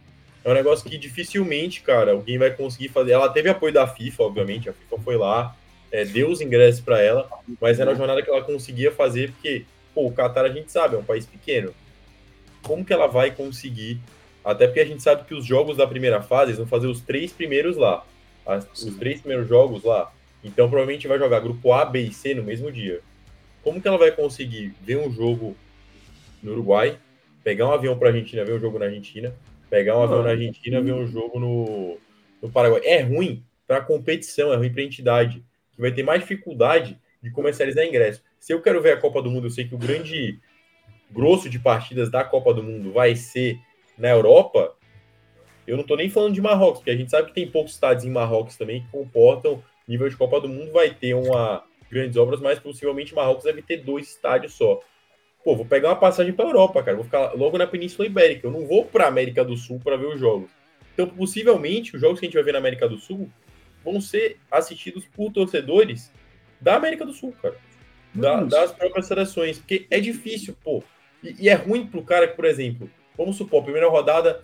É 0.43 0.51
um 0.51 0.53
negócio 0.53 0.89
que 0.89 0.97
dificilmente, 0.97 1.81
cara, 1.81 2.11
alguém 2.11 2.37
vai 2.37 2.51
conseguir 2.51 2.89
fazer. 2.89 3.13
Ela 3.13 3.29
teve 3.29 3.47
apoio 3.49 3.73
da 3.73 3.87
FIFA, 3.87 4.23
obviamente. 4.23 4.69
A 4.69 4.73
FIFA 4.73 4.97
foi 5.01 5.15
lá, 5.15 5.55
é, 5.93 6.03
deu 6.03 6.31
os 6.31 6.41
ingressos 6.41 6.81
para 6.81 6.99
ela, 6.99 7.29
mas 7.61 7.79
era 7.79 7.91
uma 7.91 7.95
jornada 7.95 8.23
que 8.23 8.29
ela 8.29 8.41
conseguia 8.41 8.91
fazer, 8.91 9.31
porque, 9.31 9.63
pô, 9.93 10.07
o 10.07 10.11
Catar 10.11 10.43
a 10.43 10.49
gente 10.49 10.71
sabe, 10.71 10.95
é 10.95 10.97
um 10.97 11.03
país 11.03 11.23
pequeno. 11.27 11.71
Como 12.63 12.83
que 12.83 12.91
ela 12.91 13.05
vai 13.05 13.29
conseguir? 13.29 13.99
Até 14.43 14.65
porque 14.65 14.79
a 14.79 14.85
gente 14.85 15.03
sabe 15.03 15.23
que 15.25 15.35
os 15.35 15.45
jogos 15.45 15.77
da 15.77 15.85
primeira 15.85 16.19
fase 16.19 16.49
eles 16.49 16.57
vão 16.57 16.65
fazer 16.65 16.87
os 16.87 16.99
três 16.99 17.31
primeiros 17.31 17.77
lá. 17.77 18.03
As- 18.43 18.67
os 18.73 18.95
três 18.95 19.21
primeiros 19.21 19.47
jogos 19.47 19.83
lá. 19.83 20.11
Então 20.43 20.67
provavelmente 20.67 21.07
vai 21.07 21.19
jogar 21.19 21.39
grupo 21.39 21.71
A, 21.71 21.85
B 21.85 22.01
e 22.01 22.11
C 22.13 22.33
no 22.33 22.43
mesmo 22.43 22.71
dia. 22.71 22.99
Como 23.63 23.79
que 23.79 23.87
ela 23.87 23.97
vai 23.97 24.11
conseguir 24.11 24.73
ver 24.81 24.97
um 24.97 25.11
jogo 25.11 25.55
no 26.41 26.53
Uruguai, 26.53 26.97
pegar 27.43 27.67
um 27.67 27.71
avião 27.71 27.97
para 27.97 28.09
Argentina, 28.09 28.43
ver 28.43 28.53
um 28.53 28.59
jogo 28.59 28.79
na 28.79 28.85
Argentina, 28.85 29.31
pegar 29.69 29.97
um 29.97 30.03
avião 30.03 30.23
na 30.23 30.31
Argentina, 30.31 30.81
ver 30.81 30.93
um 30.93 31.07
jogo 31.07 31.39
no, 31.39 31.97
no 32.41 32.49
Paraguai? 32.49 32.81
É 32.83 33.01
ruim 33.01 33.43
para 33.67 33.79
competição, 33.79 34.51
é 34.51 34.57
ruim 34.57 34.71
para 34.73 34.81
entidade, 34.81 35.43
que 35.75 35.81
vai 35.81 35.91
ter 35.91 36.03
mais 36.03 36.21
dificuldade 36.21 36.99
de 37.21 37.31
comercializar 37.31 37.85
ingresso. 37.85 38.21
Se 38.39 38.53
eu 38.53 38.61
quero 38.61 38.81
ver 38.81 38.93
a 38.93 38.97
Copa 38.97 39.21
do 39.21 39.31
Mundo, 39.31 39.47
eu 39.47 39.51
sei 39.51 39.67
que 39.67 39.75
o 39.75 39.77
grande 39.77 40.39
grosso 41.11 41.49
de 41.49 41.59
partidas 41.59 42.09
da 42.09 42.23
Copa 42.23 42.53
do 42.53 42.63
Mundo 42.63 42.91
vai 42.91 43.15
ser 43.15 43.57
na 43.97 44.09
Europa. 44.09 44.75
Eu 45.65 45.77
não 45.77 45.83
tô 45.83 45.95
nem 45.95 46.09
falando 46.09 46.33
de 46.33 46.41
Marrocos, 46.41 46.79
porque 46.79 46.91
a 46.91 46.95
gente 46.95 47.11
sabe 47.11 47.27
que 47.27 47.33
tem 47.33 47.49
poucos 47.49 47.73
estádios 47.73 48.03
em 48.03 48.09
Marrocos 48.09 48.57
também 48.57 48.81
que 48.81 48.87
comportam 48.89 49.63
nível 49.87 50.09
de 50.09 50.17
Copa 50.17 50.41
do 50.41 50.49
Mundo. 50.49 50.71
Vai 50.71 50.89
ter 50.89 51.13
uma 51.13 51.63
grandes 51.89 52.17
obras, 52.17 52.41
mas 52.41 52.59
possivelmente 52.59 53.13
Marrocos 53.13 53.43
deve 53.43 53.61
ter 53.61 53.77
dois 53.77 54.09
estádios 54.09 54.53
só. 54.53 54.81
Pô, 55.43 55.55
vou 55.55 55.65
pegar 55.65 55.89
uma 55.89 55.95
passagem 55.95 56.33
para 56.33 56.45
Europa, 56.45 56.81
cara. 56.81 56.95
Vou 56.95 57.05
ficar 57.05 57.33
logo 57.33 57.57
na 57.57 57.67
Península 57.67 58.07
Ibérica. 58.07 58.47
Eu 58.47 58.51
não 58.51 58.65
vou 58.65 58.85
para 58.85 59.07
América 59.07 59.43
do 59.43 59.55
Sul 59.55 59.79
para 59.81 59.97
ver 59.97 60.07
os 60.07 60.19
jogos. 60.19 60.49
Então, 60.93 61.07
possivelmente, 61.07 61.95
os 61.95 62.01
jogos 62.01 62.19
que 62.19 62.25
a 62.25 62.27
gente 62.27 62.35
vai 62.35 62.43
ver 62.43 62.53
na 62.53 62.59
América 62.59 62.87
do 62.87 62.97
Sul 62.97 63.29
vão 63.83 63.99
ser 64.01 64.37
assistidos 64.51 65.05
por 65.05 65.31
torcedores 65.31 66.11
da 66.61 66.75
América 66.75 67.05
do 67.05 67.13
Sul, 67.13 67.33
cara. 67.41 67.55
Da- 68.13 68.43
das 68.43 68.71
próprias 68.71 69.07
seleções. 69.07 69.57
Porque 69.57 69.85
é 69.89 69.99
difícil, 69.99 70.55
pô. 70.63 70.83
E, 71.23 71.35
e 71.45 71.49
é 71.49 71.53
ruim 71.53 71.85
pro 71.87 72.03
cara 72.03 72.27
que, 72.27 72.35
por 72.35 72.45
exemplo, 72.45 72.89
vamos 73.17 73.35
supor, 73.35 73.63
primeira 73.63 73.89
rodada 73.89 74.41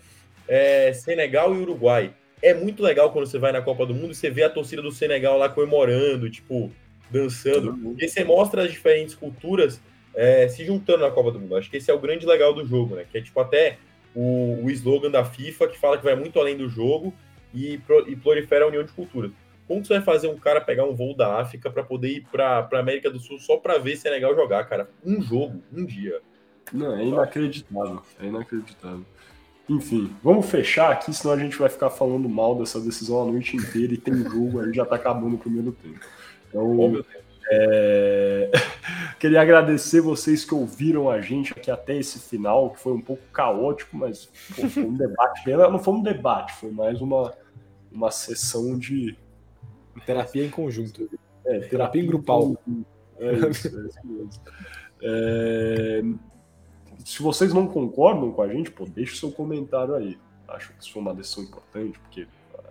é 0.48 0.92
Senegal 0.94 1.56
e 1.56 1.60
Uruguai. 1.60 2.14
É 2.42 2.54
muito 2.54 2.82
legal 2.82 3.12
quando 3.12 3.26
você 3.28 3.38
vai 3.38 3.52
na 3.52 3.62
Copa 3.62 3.86
do 3.86 3.94
Mundo 3.94 4.12
e 4.12 4.16
você 4.16 4.30
vê 4.30 4.44
a 4.44 4.50
torcida 4.50 4.82
do 4.82 4.92
Senegal 4.92 5.38
lá 5.38 5.50
comemorando, 5.50 6.30
tipo, 6.30 6.72
dançando. 7.12 7.78
Porque 7.78 8.08
você 8.08 8.24
mostra 8.24 8.64
as 8.64 8.72
diferentes 8.72 9.14
culturas 9.14 9.82
é, 10.16 10.48
se 10.48 10.66
juntando 10.66 11.00
na 11.04 11.12
Copa 11.12 11.32
do 11.32 11.40
Mundo. 11.40 11.56
Acho 11.56 11.70
que 11.70 11.78
esse 11.78 11.92
é 11.92 11.94
o 11.94 12.00
grande 12.00 12.26
legal 12.26 12.54
do 12.54 12.66
jogo, 12.66 12.96
né? 12.96 13.06
Que 13.10 13.18
é 13.20 13.22
tipo 13.22 13.40
até 13.40 13.78
o, 14.16 14.64
o 14.64 14.72
slogan 14.72 15.12
da 15.12 15.24
FIFA 15.24 15.68
que 15.68 15.78
fala 15.78 15.98
que 15.98 16.04
vai 16.04 16.16
muito 16.16 16.40
além 16.40 16.58
do 16.58 16.68
jogo 16.70 17.14
e, 17.54 17.78
pro- 17.80 18.08
e 18.10 18.16
prolifera 18.16 18.66
a 18.66 18.68
união 18.68 18.84
de 18.84 18.92
culturas. 18.92 19.32
Como 19.68 19.82
que 19.82 19.88
você 19.88 19.96
vai 19.96 20.04
fazer 20.04 20.28
um 20.28 20.38
cara 20.38 20.60
pegar 20.62 20.86
um 20.86 20.96
voo 20.96 21.16
da 21.16 21.40
África 21.40 21.70
para 21.70 21.84
poder 21.84 22.10
ir 22.10 22.26
para 22.32 22.68
América 22.74 23.10
do 23.12 23.20
Sul 23.20 23.38
só 23.40 23.58
para 23.58 23.78
ver 23.78 23.98
Senegal 23.98 24.36
jogar, 24.36 24.64
cara? 24.66 24.90
Um 25.06 25.22
jogo, 25.22 25.62
um 25.72 25.86
dia. 25.86 26.22
Não, 26.74 26.96
é 26.96 27.04
inacreditável. 27.04 28.02
É 28.20 28.26
inacreditável. 28.26 29.06
Enfim, 29.70 30.12
vamos 30.24 30.50
fechar 30.50 30.92
aqui, 30.92 31.14
senão 31.14 31.36
a 31.36 31.38
gente 31.38 31.56
vai 31.56 31.70
ficar 31.70 31.92
falando 31.92 32.28
mal 32.28 32.56
dessa 32.56 32.80
decisão 32.82 33.22
a 33.22 33.26
noite 33.32 33.56
inteira 33.56 33.94
e 33.94 33.98
tem 33.98 34.16
jogo, 34.24 34.60
aí 34.60 34.74
já 34.74 34.84
tá 34.84 34.96
acabando 34.96 35.36
o 35.36 35.40
primeiro 35.40 35.72
tempo. 35.72 36.00
Então, 36.50 36.80
Oh. 36.80 37.04
É, 37.52 38.52
Queria 39.20 39.42
agradecer 39.42 40.00
vocês 40.00 40.46
que 40.46 40.56
ouviram 40.56 41.10
a 41.10 41.20
gente 41.20 41.52
aqui 41.52 41.70
até 41.70 41.98
esse 41.98 42.20
final, 42.20 42.70
que 42.70 42.80
foi 42.80 42.94
um 42.94 43.02
pouco 43.02 43.22
caótico, 43.34 43.98
mas 43.98 44.30
pô, 44.56 44.68
foi 44.70 44.84
um 44.86 44.94
debate. 44.94 45.50
Não 45.50 45.80
foi 45.80 45.94
um 45.94 46.02
debate, 46.02 46.54
foi 46.54 46.72
mais 46.72 47.02
uma, 47.02 47.34
uma 47.92 48.12
sessão 48.12 48.78
de 48.78 49.18
Terapia 50.06 50.46
em 50.46 50.50
conjunto. 50.50 51.10
é, 51.46 51.60
Terapia 51.60 52.02
em 52.02 52.08
grupal. 52.08 52.56
É 53.18 53.34
isso, 53.50 53.68
é 53.68 53.88
isso 53.88 54.00
mesmo. 54.06 54.30
É, 55.02 56.02
Se 57.04 57.22
vocês 57.22 57.54
não 57.54 57.68
concordam 57.68 58.32
com 58.32 58.42
a 58.42 58.48
gente, 58.48 58.72
pô, 58.72 58.86
deixe 58.86 59.18
seu 59.18 59.32
comentário 59.32 59.96
aí. 59.96 60.18
Acho 60.48 60.74
que 60.74 60.82
isso 60.82 60.94
foi 60.94 61.02
uma 61.02 61.14
decisão 61.14 61.44
importante, 61.44 62.00
porque 62.00 62.26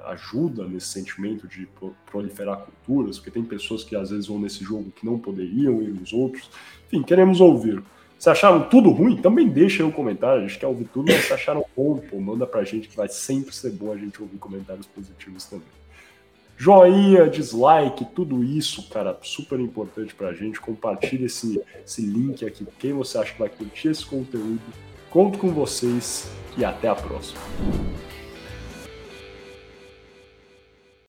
ajuda 0.06 0.66
nesse 0.66 0.86
sentimento 0.88 1.46
de 1.46 1.66
pro- 1.66 1.94
proliferar 2.10 2.58
culturas, 2.58 3.18
porque 3.18 3.30
tem 3.30 3.42
pessoas 3.44 3.84
que 3.84 3.94
às 3.94 4.10
vezes 4.10 4.26
vão 4.26 4.38
nesse 4.38 4.64
jogo 4.64 4.90
que 4.90 5.04
não 5.04 5.18
poderiam 5.18 5.82
ir 5.82 5.88
nos 5.88 6.12
outros. 6.12 6.50
Enfim, 6.86 7.02
queremos 7.02 7.40
ouvir. 7.40 7.82
Se 8.18 8.28
acharam 8.30 8.68
tudo 8.68 8.90
ruim, 8.90 9.16
também 9.16 9.48
deixa 9.48 9.82
aí 9.82 9.88
o 9.88 9.92
comentário. 9.92 10.42
A 10.42 10.46
gente 10.48 10.58
quer 10.58 10.66
ouvir 10.66 10.86
tudo, 10.92 11.12
mas 11.12 11.24
se 11.26 11.32
acharam 11.32 11.64
bom, 11.76 11.98
pô, 11.98 12.18
manda 12.18 12.46
pra 12.46 12.64
gente 12.64 12.88
que 12.88 12.96
vai 12.96 13.08
sempre 13.08 13.54
ser 13.54 13.70
bom 13.70 13.92
a 13.92 13.96
gente 13.96 14.20
ouvir 14.20 14.38
comentários 14.38 14.86
positivos 14.86 15.44
também. 15.44 15.66
Joinha, 16.56 17.28
dislike, 17.28 18.04
tudo 18.06 18.42
isso, 18.42 18.88
cara, 18.88 19.16
super 19.22 19.60
importante 19.60 20.14
pra 20.14 20.32
gente. 20.32 20.60
Compartilhe 20.60 21.26
esse, 21.26 21.62
esse 21.84 22.02
link 22.02 22.44
aqui. 22.44 22.66
Quem 22.80 22.92
você 22.92 23.18
acha 23.18 23.32
que 23.32 23.38
vai 23.38 23.48
curtir 23.48 23.88
esse 23.88 24.04
conteúdo, 24.04 24.60
Conto 25.10 25.38
com 25.38 25.48
vocês 25.50 26.30
e 26.56 26.64
até 26.66 26.86
a 26.86 26.94
próxima. 26.94 27.40